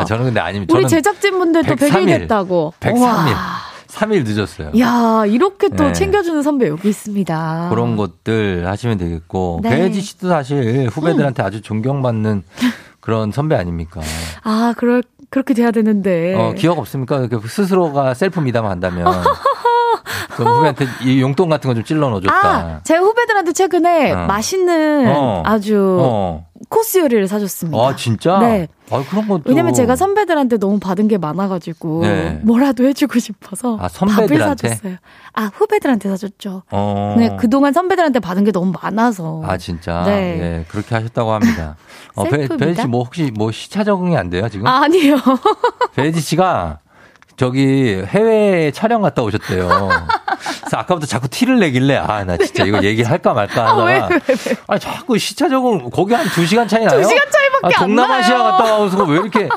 [0.00, 0.74] 아, 저는 근데 아닙니다.
[0.74, 2.06] 우리 제작진분들도 100일 103일.
[2.20, 2.72] 됐다고.
[2.80, 3.00] 103일.
[3.02, 3.69] 와.
[3.90, 4.70] 3일 늦었어요.
[4.78, 5.92] 야, 이렇게 또 네.
[5.92, 7.68] 챙겨주는 선배 여기 있습니다.
[7.70, 9.60] 그런 것들 하시면 되겠고.
[9.62, 9.70] 네.
[9.70, 12.42] 배혜지 씨도 사실 후배들한테 아주 존경받는
[13.00, 14.00] 그런 선배 아닙니까?
[14.42, 16.34] 아, 그럴 그렇게 돼야 되는데.
[16.34, 17.28] 어, 기억 없습니까?
[17.46, 19.06] 스스로가 셀프 미담 한다면.
[20.36, 22.48] 좀 후배한테 이 용돈 같은 거 좀 찔러 넣어줬다.
[22.48, 24.26] 아, 제 후배들한테 최근에 어.
[24.26, 25.42] 맛있는 어.
[25.44, 26.46] 아주 어.
[26.70, 27.76] 코스 요리를 사줬습니다.
[27.78, 28.38] 아, 진짜?
[28.38, 28.68] 네.
[28.90, 29.42] 아, 그런 것도.
[29.46, 32.40] 왜냐면 제가 선배들한테 너무 받은 게 많아가지고 네.
[32.44, 34.38] 뭐라도 해주고 싶어서 아, 선배들한테?
[34.38, 34.96] 밥을 사줬어요.
[35.34, 36.62] 아 후배들한테 사줬죠.
[36.70, 37.14] 어.
[37.18, 39.42] 근데 그동안 선배들한테 받은 게 너무 많아서.
[39.44, 40.04] 아, 진짜?
[40.04, 40.38] 네.
[40.40, 41.76] 예, 그렇게 하셨다고 합니다.
[42.14, 42.86] 어, 배, 셀프 배지?
[42.86, 44.66] 뭐 혹시 뭐 시차 적응이 안 돼요, 지금?
[44.66, 45.16] 아, 아니요.
[45.96, 46.78] 배지 씨가
[47.36, 49.68] 저기 해외 촬영 갔다 오셨대요.
[50.60, 54.20] 그래서 아까부터 자꾸 티를 내길래 아 나 진짜 이거 얘기할까 말까 아, 왜, 하다가
[54.66, 57.00] 아 자꾸 시차 적응 거기 한두 시간 차이 나요?
[57.00, 58.42] 두 시간 차이밖에 아, 안 동남아시아.
[58.42, 59.48] 갔다 와서 왜 이렇게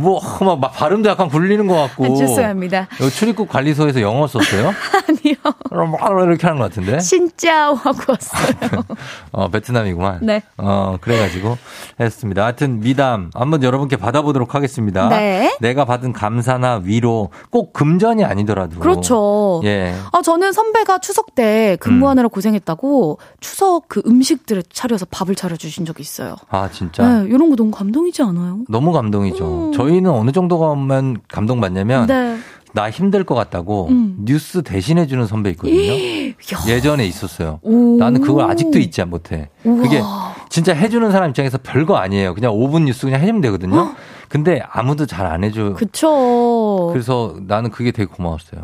[0.00, 2.04] 뭐 막 막 발음도 약간 굴리는 것 같고.
[2.04, 2.88] 아, 죄송합니다.
[3.00, 4.72] 여기 출입국 관리소에서 영어 썼어요?
[5.08, 5.34] 아니요.
[5.68, 6.98] 그럼 막 이렇게 하는 것 같은데.
[7.00, 8.82] 신짜오 하고 왔어요.
[9.32, 10.20] 어, 베트남이구만.
[10.22, 10.42] 네.
[10.56, 11.56] 어, 그래가지고
[11.98, 12.44] 했습니다.
[12.44, 15.08] 하여튼 미담 한번 여러분께 받아보도록 하겠습니다.
[15.08, 15.54] 네.
[15.60, 18.80] 내가 받은 감사나 위로 꼭 금전이 아니더라도.
[18.80, 19.60] 그렇죠.
[19.64, 19.94] 예.
[20.12, 26.36] 아, 저는 선배가 추석 때 근무하느라 고생했다고 추석 그 음식들을 차려서 밥을 차려주신 적이 있어요.
[26.48, 27.02] 아, 진짜.
[27.22, 28.60] 네, 이런 거 너무 감동이지 않아요?
[28.68, 29.72] 너무 감동이죠.
[29.74, 32.38] 저희 는 어느 정도가 오면 감동받냐면 네.
[32.72, 34.18] 나 힘들 것 같다고 음.
[34.24, 35.92] 뉴스 대신해 주는 선배 있거든요.
[35.92, 36.34] 야.
[36.68, 37.58] 예전에 있었어요.
[37.62, 37.96] 오.
[37.98, 39.48] 나는 그걸 아직도 잊지 못해.
[39.64, 39.82] 우와.
[39.82, 40.00] 그게
[40.48, 42.34] 진짜 해주는 사람 입장에서 별거 아니에요.
[42.34, 43.92] 그냥 5분 뉴스 그냥 해주면 되거든요.
[44.28, 45.74] 근데 아무도 잘 안 해줘.
[45.74, 46.90] 그쵸.
[46.92, 48.62] 그래서 나는 그게 되게 고마웠어요.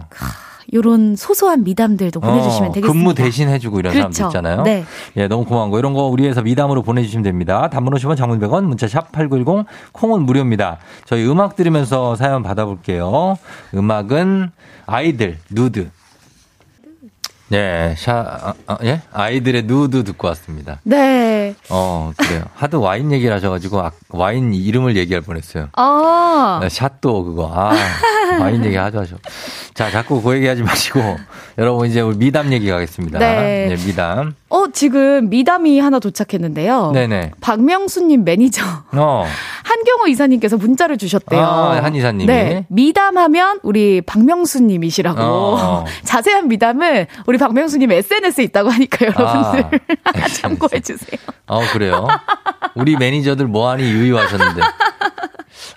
[0.72, 2.92] 요런 소소한 미담들도 보내주시면 어, 되겠습니다.
[2.92, 4.12] 근무 대신 해주고 이런 그렇죠.
[4.12, 4.62] 사람들 있잖아요.
[4.62, 4.84] 네.
[5.16, 5.78] 예, 너무 고마운 거.
[5.78, 7.68] 이런 거 우리 회사 미담으로 보내주시면 됩니다.
[7.70, 10.78] 단문 50원, 장문 100원, 문자 샵 8910, 콩은 무료입니다.
[11.04, 13.36] 저희 음악 들으면서 사연 받아볼게요.
[13.74, 14.50] 음악은
[14.86, 15.90] 아이들, 누드.
[17.52, 18.12] 예, 샤,
[18.42, 19.02] 아, 아, 예?
[19.12, 20.80] 아이들의 누드 듣고 왔습니다.
[20.82, 21.54] 네.
[21.70, 22.42] 어, 그래요.
[22.54, 25.68] 하도 와인 얘기를 하셔가지고, 아, 와인 이름을 얘기할 뻔 했어요.
[25.74, 26.58] 아.
[26.60, 27.48] 네, 샷도 그거.
[27.54, 27.70] 아,
[28.40, 29.16] 와인 얘기 하죠, 하죠.
[29.74, 31.00] 자, 자꾸 그 얘기 하지 마시고,
[31.58, 33.18] 여러분 이제 우리 미담 얘기 가겠습니다.
[33.18, 33.74] 네.
[33.86, 34.34] 미담.
[34.48, 36.92] 어, 지금 미담이 하나 도착했는데요.
[36.92, 37.32] 네네.
[37.40, 38.62] 박명수님 매니저.
[38.92, 39.26] 어,
[39.64, 41.40] 한경호 이사님께서 문자를 주셨대요.
[41.40, 42.26] 아, 한 이사님이.
[42.26, 42.66] 네.
[42.68, 45.20] 미담하면 우리 박명수님이시라고.
[45.20, 45.84] 어.
[46.04, 49.80] 자세한 미담은 우리 박명수님 SNS에 있다고 하니까 여러분들
[50.34, 51.20] 참고해 주세요.
[51.46, 52.06] 어, 그래요?
[52.74, 54.62] 우리 매니저들 뭐하니 유유하셨는데.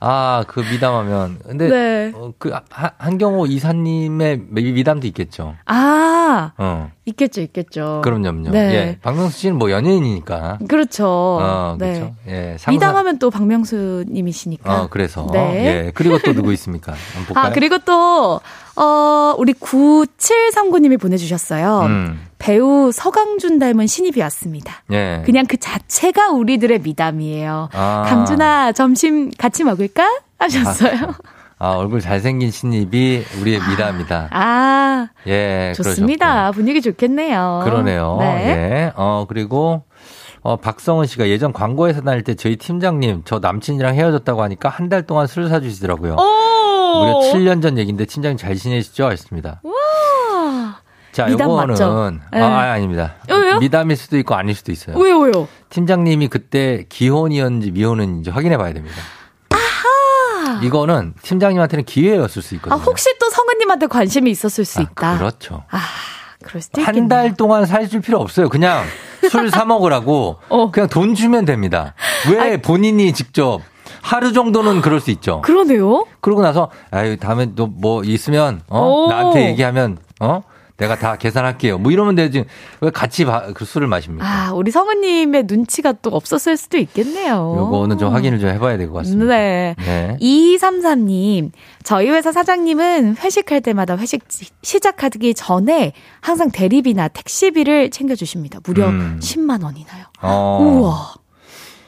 [0.02, 1.40] 아, 그 미담하면.
[1.46, 2.12] 근데, 네.
[2.16, 5.56] 어, 그, 한- 한경호 이사님의 미- 미담도 있겠죠.
[5.66, 6.92] 아, 어.
[7.06, 8.02] 있겠죠, 있겠죠.
[8.04, 8.50] 그럼요, 그럼요.
[8.52, 8.60] 네.
[8.74, 8.98] 예.
[9.02, 10.60] 박명수 씨는 뭐 연예인이니까.
[10.68, 11.08] 그렇죠.
[11.08, 11.94] 어, 네.
[11.94, 12.16] 그렇죠.
[12.28, 12.56] 예.
[12.60, 14.82] 상사- 미담하면 또 박명수님이시니까.
[14.84, 15.28] 어, 그래서.
[15.34, 15.66] 네.
[15.88, 15.92] 예.
[15.94, 16.94] 그리고 또 누구 있습니까?
[17.36, 18.40] 아, 그리고 또,
[18.76, 21.82] 어, 우리 9739님이 보내주셨어요.
[21.82, 22.29] 음.
[22.40, 24.82] 배우 서강준 닮은 신입이 왔습니다.
[24.92, 25.22] 예.
[25.26, 27.70] 그냥 그 자체가 우리들의 미담이에요.
[27.74, 28.06] 아.
[28.08, 30.10] 강준아, 점심 같이 먹을까?
[30.40, 31.14] 하셨어요.
[31.60, 34.30] 아, 얼굴 잘생긴 신입이 우리의 미담이다.
[34.32, 35.74] 아, 예.
[35.76, 36.52] 좋습니다.
[36.52, 37.62] 분위기 좋겠네요.
[37.66, 38.16] 그러네요.
[38.22, 38.48] 네.
[38.48, 38.92] 예.
[38.96, 39.84] 어, 그리고,
[40.42, 45.06] 어, 박성은 씨가 예전 광고회사 다닐 때 저희 팀장님 저 남친이랑 헤어졌다고 하니까 한 달
[45.06, 46.16] 동안 술 사주시더라고요.
[46.16, 49.06] 무려 7년 전 얘기인데 팀장님 잘 지내시죠?
[49.08, 49.60] 하셨습니다.
[49.64, 49.72] 와.
[51.20, 52.12] 자, 미담 요거는 맞죠?
[52.32, 52.42] 네.
[52.42, 53.16] 아, 아닙니다.
[53.30, 53.60] 왜요?
[53.60, 54.98] 미담일 수도 있고 아닐 수도 있어요.
[54.98, 55.48] 왜요, 왜요?
[55.70, 58.96] 팀장님이 그때 기혼이었는지 미혼인지 확인해 봐야 됩니다.
[59.50, 60.62] 아하.
[60.64, 62.80] 이거는 팀장님한테는 기회였을 수 아, 있거든요.
[62.82, 65.18] 혹시 또 성은님한테 관심이 있었을 수 있다.
[65.18, 65.64] 그렇죠.
[65.70, 65.80] 아,
[66.44, 67.00] 그럴 수도 있겠네.
[67.00, 68.50] 한달 동안 사줄 필요 없어요.
[68.50, 68.84] 그냥
[69.30, 70.72] 술 사 먹으라고 어.
[70.72, 71.94] 그냥 돈 주면 됩니다.
[72.32, 73.60] 왜 본인이 직접
[74.02, 75.42] 하루 정도는 그럴 수 있죠.
[75.42, 76.06] 그러네요.
[76.22, 79.08] 그러고 나서 아유 다음에 또 뭐 있으면 어 오.
[79.10, 80.42] 나한테 얘기하면 어
[80.80, 81.78] 내가 다 계산할게요.
[81.78, 82.46] 뭐 이러면 되지
[82.82, 84.26] 왜 같이 바- 그 술을 마십니까?
[84.26, 87.34] 아, 우리 성은님의 눈치가 또 없었을 수도 있겠네요.
[87.58, 89.36] 요거는 좀 확인을 좀 해봐야 될 것 같습니다.
[89.36, 89.76] 네.
[89.78, 90.18] 네.
[90.22, 91.52] 2233님,
[91.84, 98.60] 저희 회사 사장님은 회식할 때마다 회식 시- 시작하기 전에 항상 대리비나 택시비를 챙겨주십니다.
[98.66, 99.20] 무려 음.
[99.22, 100.06] 10만 원이나요.
[100.22, 101.14] 어, 우와.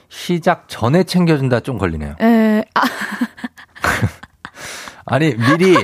[0.09, 2.15] 시작 전에 챙겨준다 좀 걸리네요.
[2.21, 2.81] 에, 아,
[5.05, 5.77] 아니 미리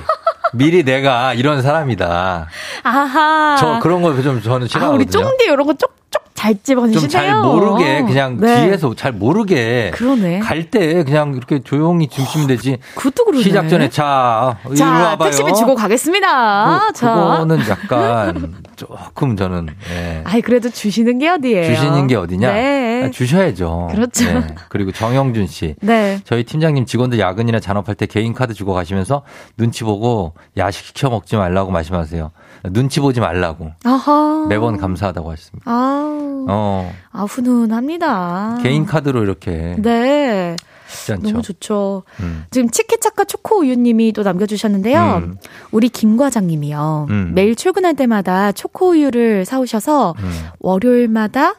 [0.54, 2.48] 미리 내가 이런 사람이다.
[2.84, 3.56] 아하.
[3.60, 4.96] 저 그런 거 좀 저는 아, 싫어하거든요.
[4.96, 5.98] 우리 쫑디 이런 거 쪽쪽
[6.34, 7.02] 잘 집어내시네요.
[7.02, 8.66] 좀 잘 모르게 그냥 네.
[8.66, 10.40] 뒤에서 잘 모르게 그러네.
[10.40, 12.78] 갈때 그냥 이렇게 조용히 주시면 되지.
[12.96, 13.44] 그것도 그러네.
[13.44, 15.18] 시작 전에 자 이리 자.
[15.22, 16.80] 택시비 주고 가겠습니다.
[16.88, 17.14] 그, 자.
[17.14, 20.22] 그거는 약간 조금 저는 예.
[20.24, 21.66] 아이, 그래도 주시는 게 어디예요?
[21.66, 22.54] 주시는 게 어디냐?
[22.54, 23.04] 네.
[23.06, 23.90] 아, 주셔야죠.
[23.92, 24.26] 그렇죠.
[24.26, 24.48] 네.
[24.70, 25.76] 그리고 정영준 씨.
[25.82, 26.20] 네.
[26.24, 29.24] 저희 팀장님 직원들 야근이나 잔업할 때 개인 카드 주고 가시면서
[29.58, 32.32] 눈치 보고 야식 시켜 먹지 말라고 말씀하세요.
[32.72, 33.72] 눈치 보지 말라고.
[33.84, 34.46] 아하.
[34.48, 35.70] 매번 감사하다고 하셨습니다.
[35.70, 38.60] 아, 어, 아 훈훈합니다.
[38.62, 40.56] 개인 카드로 이렇게 네.
[41.22, 42.04] 너무 좋죠.
[42.20, 42.46] 음.
[42.52, 45.22] 지금 치키차카 초코우유님이 또 남겨주셨는데요.
[45.24, 45.38] 음.
[45.72, 47.08] 우리 김 과장님이요.
[47.10, 47.32] 음.
[47.36, 50.32] 매일 출근할 때마다 초코우유를 사오셔서 음.
[50.60, 51.56] 월요일마다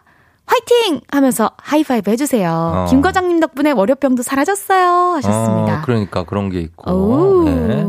[0.47, 1.03] 화이팅!
[1.11, 2.51] 하면서 하이파이브 해주세요.
[2.51, 2.87] 어.
[2.89, 5.17] 김 과장님 덕분에 월요병도 사라졌어요.
[5.17, 5.79] 하셨습니다.
[5.79, 6.91] 어, 그러니까 그런 게 있고.
[6.91, 7.45] 오.
[7.45, 7.85] 네.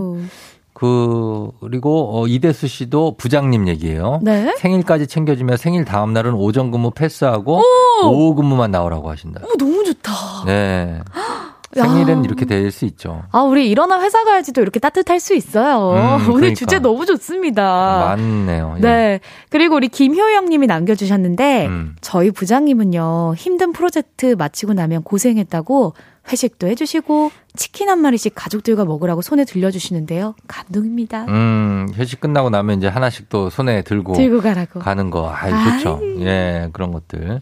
[0.79, 4.19] 그 그리고 어, 이대수 씨도 부장님 얘기예요.
[4.23, 4.55] 네.
[4.59, 8.07] 생일까지 챙겨주면 생일 다음 날은 오전 근무 패스하고 오!
[8.07, 9.41] 오후 근무만 나오라고 하신다.
[9.43, 10.13] 오, 너무 좋다.
[10.45, 10.99] 네.
[11.77, 11.83] 야.
[11.83, 13.21] 생일은 이렇게 될 수 있죠.
[13.31, 15.91] 아, 우리 일어나 회사 가야지도 이렇게 따뜻할 수 있어요.
[15.91, 16.55] 음, 오늘 그러니까.
[16.55, 18.15] 주제 너무 좋습니다.
[18.17, 18.75] 맞네요.
[18.77, 18.81] 예.
[18.81, 19.19] 네.
[19.49, 21.95] 그리고 우리 김효영 님이 남겨주셨는데, 음.
[22.01, 25.93] 저희 부장님은요, 힘든 프로젝트 마치고 나면 고생했다고
[26.31, 30.35] 회식도 해주시고, 치킨 한 마리씩 가족들과 먹으라고 손에 들려주시는데요.
[30.47, 31.25] 감동입니다.
[31.27, 34.79] 음, 회식 끝나고 나면 이제 하나씩 또 손에 들고, 들고 가라고.
[34.79, 35.31] 가는 거.
[35.33, 35.99] 아이, 좋죠.
[36.19, 37.41] 예, 그런 것들.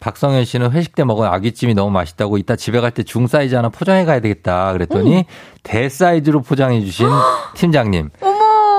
[0.00, 3.68] 박성현 씨는 회식 때 먹은 아귀찜이 너무 맛있다고 이따 집에 갈 때 중 사이즈 하나
[3.68, 4.72] 포장해 가야 되겠다.
[4.72, 5.24] 그랬더니
[5.62, 7.08] 대 사이즈로 포장해 주신
[7.54, 8.10] 팀장님.
[8.20, 8.38] 어머!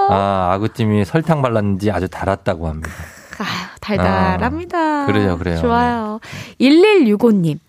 [0.10, 2.90] 아, 아구찜이 설탕 발랐는지 아주 달았다고 합니다.
[3.82, 4.78] 달달합니다.
[4.78, 5.58] 아, 그래요, 그래요.
[5.60, 6.20] 좋아요.
[6.60, 7.60] 1165님.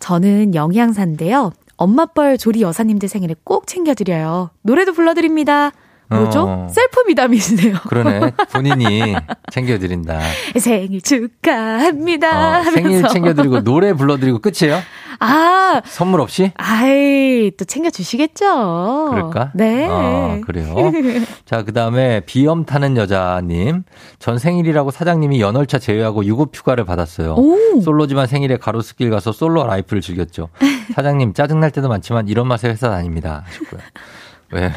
[0.00, 1.52] 저는 영양사인데요.
[1.76, 4.50] 엄마뻘 조리 여사님들 생일에 꼭 챙겨드려요.
[4.62, 5.72] 노래도 불러드립니다.
[6.10, 6.42] 뭐죠?
[6.42, 6.68] 어.
[6.70, 7.76] 셀프 미담이시네요.
[7.88, 8.32] 그러네.
[8.52, 9.14] 본인이
[9.50, 10.18] 챙겨드린다.
[10.58, 12.60] 생일 축하합니다.
[12.60, 12.62] 어.
[12.64, 14.80] 생일 챙겨드리고 노래 불러드리고 끝이에요?
[15.20, 16.50] 아, 선물 없이?
[16.56, 19.08] 아이, 또 챙겨주시겠죠.
[19.10, 19.52] 그럴까?
[19.54, 19.86] 네.
[19.88, 20.74] 아, 그래요.
[21.44, 23.84] 자, 그 다음에 비염 타는 여자님.
[24.18, 27.34] 전 생일이라고 사장님이 연월차 제외하고 유급 휴가를 받았어요.
[27.34, 27.80] 오.
[27.82, 30.48] 솔로지만 생일에 가로수길 가서 솔로 라이프를 즐겼죠.
[30.94, 33.44] 사장님, 짜증날 때도 많지만 이런 맛에 회사 다닙니다.
[33.46, 33.80] 하셨고요.
[34.52, 34.72] 왜?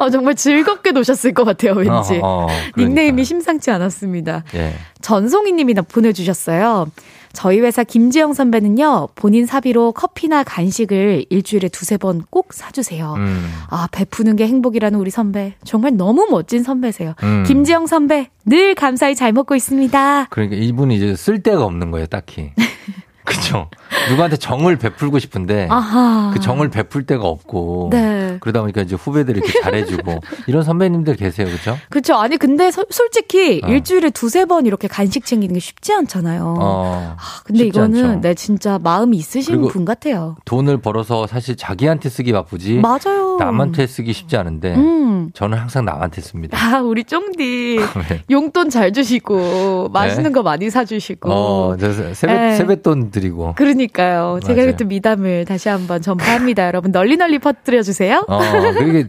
[0.00, 2.18] 어, 정말 즐겁게 노셨을 것 같아요, 왠지.
[2.22, 2.48] 어, 어,
[2.78, 4.44] 닉네임이 심상치 않았습니다.
[4.54, 4.74] 예.
[5.02, 6.88] 전송이 님이 나- 보내주셨어요.
[7.32, 13.14] 저희 회사 김지영 선배는요, 본인 사비로 커피나 간식을 일주일에 두세 번 꼭 사주세요.
[13.18, 13.48] 음.
[13.68, 15.54] 아, 베푸는 게 행복이라는 우리 선배.
[15.62, 17.14] 정말 너무 멋진 선배세요.
[17.22, 17.44] 음.
[17.46, 20.26] 김지영 선배, 늘 감사히 잘 먹고 있습니다.
[20.30, 22.50] 그러니까 이분이 이제 쓸 데가 없는 거예요, 딱히.
[23.24, 23.68] 그죠?
[24.08, 26.30] 누구한테 정을 베풀고 싶은데 아하.
[26.32, 28.38] 그 정을 베풀 데가 없고 네.
[28.40, 31.76] 그러다 보니까 이제 후배들이 이렇게 잘해주고 이런 선배님들 계세요, 그렇죠?
[31.90, 32.14] 그쵸.
[32.14, 33.68] 아니, 근데 서- 솔직히 어.
[33.68, 36.56] 일주일에 두세 번 이렇게 간식 챙기는 게 쉽지 않잖아요.
[36.58, 38.20] 어, 근데 쉽지 이거는 않죠.
[38.20, 40.36] 네, 진짜 마음이 있으신 분 같아요.
[40.44, 43.36] 돈을 벌어서 사실 자기한테 쓰기 바쁘지 맞아요.
[43.38, 45.30] 남한테 쓰기 쉽지 않은데 음.
[45.34, 46.56] 저는 항상 남한테 씁니다.
[46.58, 47.78] 아, 우리 쫑디
[48.08, 48.22] 네.
[48.30, 51.30] 용돈 잘 주시고 맛있는 거 많이 사주시고.
[51.30, 52.56] 어, 세뱃, 네.
[52.56, 53.54] 세뱃돈 드리고.
[53.56, 54.40] 그러니까 요.
[54.42, 54.70] 제가 맞아요.
[54.72, 56.66] 그때 미담을 다시 한번 전파합니다.
[56.66, 58.24] 여러분 널리 널리 퍼뜨려 주세요.
[58.28, 58.40] 어,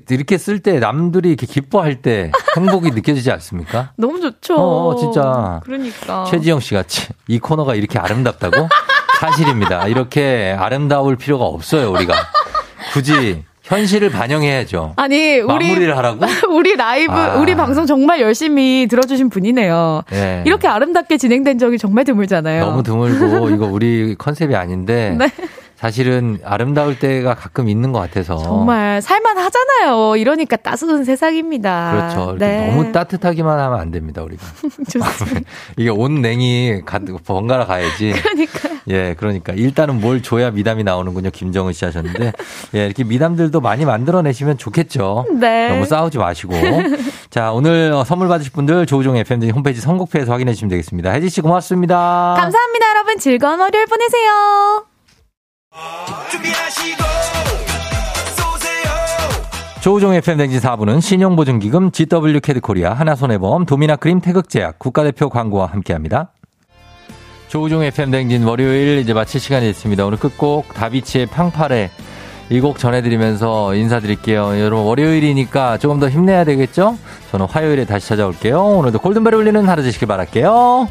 [0.10, 3.92] 이렇게 쓸 때 남들이 이렇게 기뻐할 때 행복이 느껴지지 않습니까?
[3.98, 4.56] 너무 좋죠.
[4.56, 5.62] 어, 진짜.
[5.64, 6.26] 그러니까.
[6.26, 8.68] 최지영 씨 같이 이 코너가 이렇게 아름답다고?
[9.20, 9.88] 사실입니다.
[9.88, 12.14] 이렇게 아름다울 필요가 없어요, 우리가.
[12.94, 14.94] 굳이 현실을 반영해야죠.
[14.98, 16.26] 아니 우리 마무리를 하라고?
[16.54, 17.36] 우리 라이브 아.
[17.38, 20.04] 우리 방송 정말 열심히 들어주신 분이네요.
[20.10, 20.44] 네.
[20.46, 22.66] 이렇게 아름답게 진행된 적이 정말 드물잖아요.
[22.66, 25.28] 너무 드물고 이거 우리 컨셉이 아닌데 네.
[25.78, 30.16] 사실은 아름다울 때가 가끔 있는 것 같아서 정말 살만 하잖아요.
[30.18, 31.92] 이러니까 따스한 세상입니다.
[32.14, 32.36] 그렇죠.
[32.38, 32.68] 네.
[32.68, 34.44] 너무 따뜻하기만 하면 안 됩니다 우리가.
[34.92, 35.42] 좋습니다.
[35.78, 38.12] 이게 온 냉이 가- 번갈아 가야지.
[38.12, 41.30] 그러니까 예, 그러니까 일단은 뭘 줘야 미담이 나오는군요.
[41.32, 42.34] 김정은 씨 하셨는데
[42.76, 45.26] 예, 이렇게 미담들도 많이 만들어내시면 좋겠죠.
[45.40, 45.70] 네.
[45.70, 46.54] 너무 싸우지 마시고.
[47.30, 51.12] 자, 오늘 어, 선물 받으실 분들 조우종 FM 홈페이지 선곡표에서 확인해 주시면 되겠습니다.
[51.12, 52.36] 혜지 씨 고맙습니다.
[52.38, 53.18] 감사합니다, 여러분.
[53.18, 54.86] 즐거운 월요일 보내세요.
[59.82, 66.34] 조우종 FM 댕진 4부는 신용보증기금 GW 캐드코리아 하나손해보험 도미나크림 태극제약 국가대표 광고와 함께합니다.
[67.52, 70.06] 조우종 FM 댕진 월요일 이제 마칠 시간이 됐습니다.
[70.06, 71.90] 오늘 끝곡 다비치의 팡파레
[72.50, 74.58] 이 곡 전해드리면서 인사드릴게요.
[74.62, 76.98] 여러분 월요일이니까 조금 더 힘내야 되겠죠?
[77.32, 78.58] 저는 화요일에 다시 찾아올게요.
[78.62, 80.88] 오늘도 골든벨 울리는 하루 되시길 바랄게요.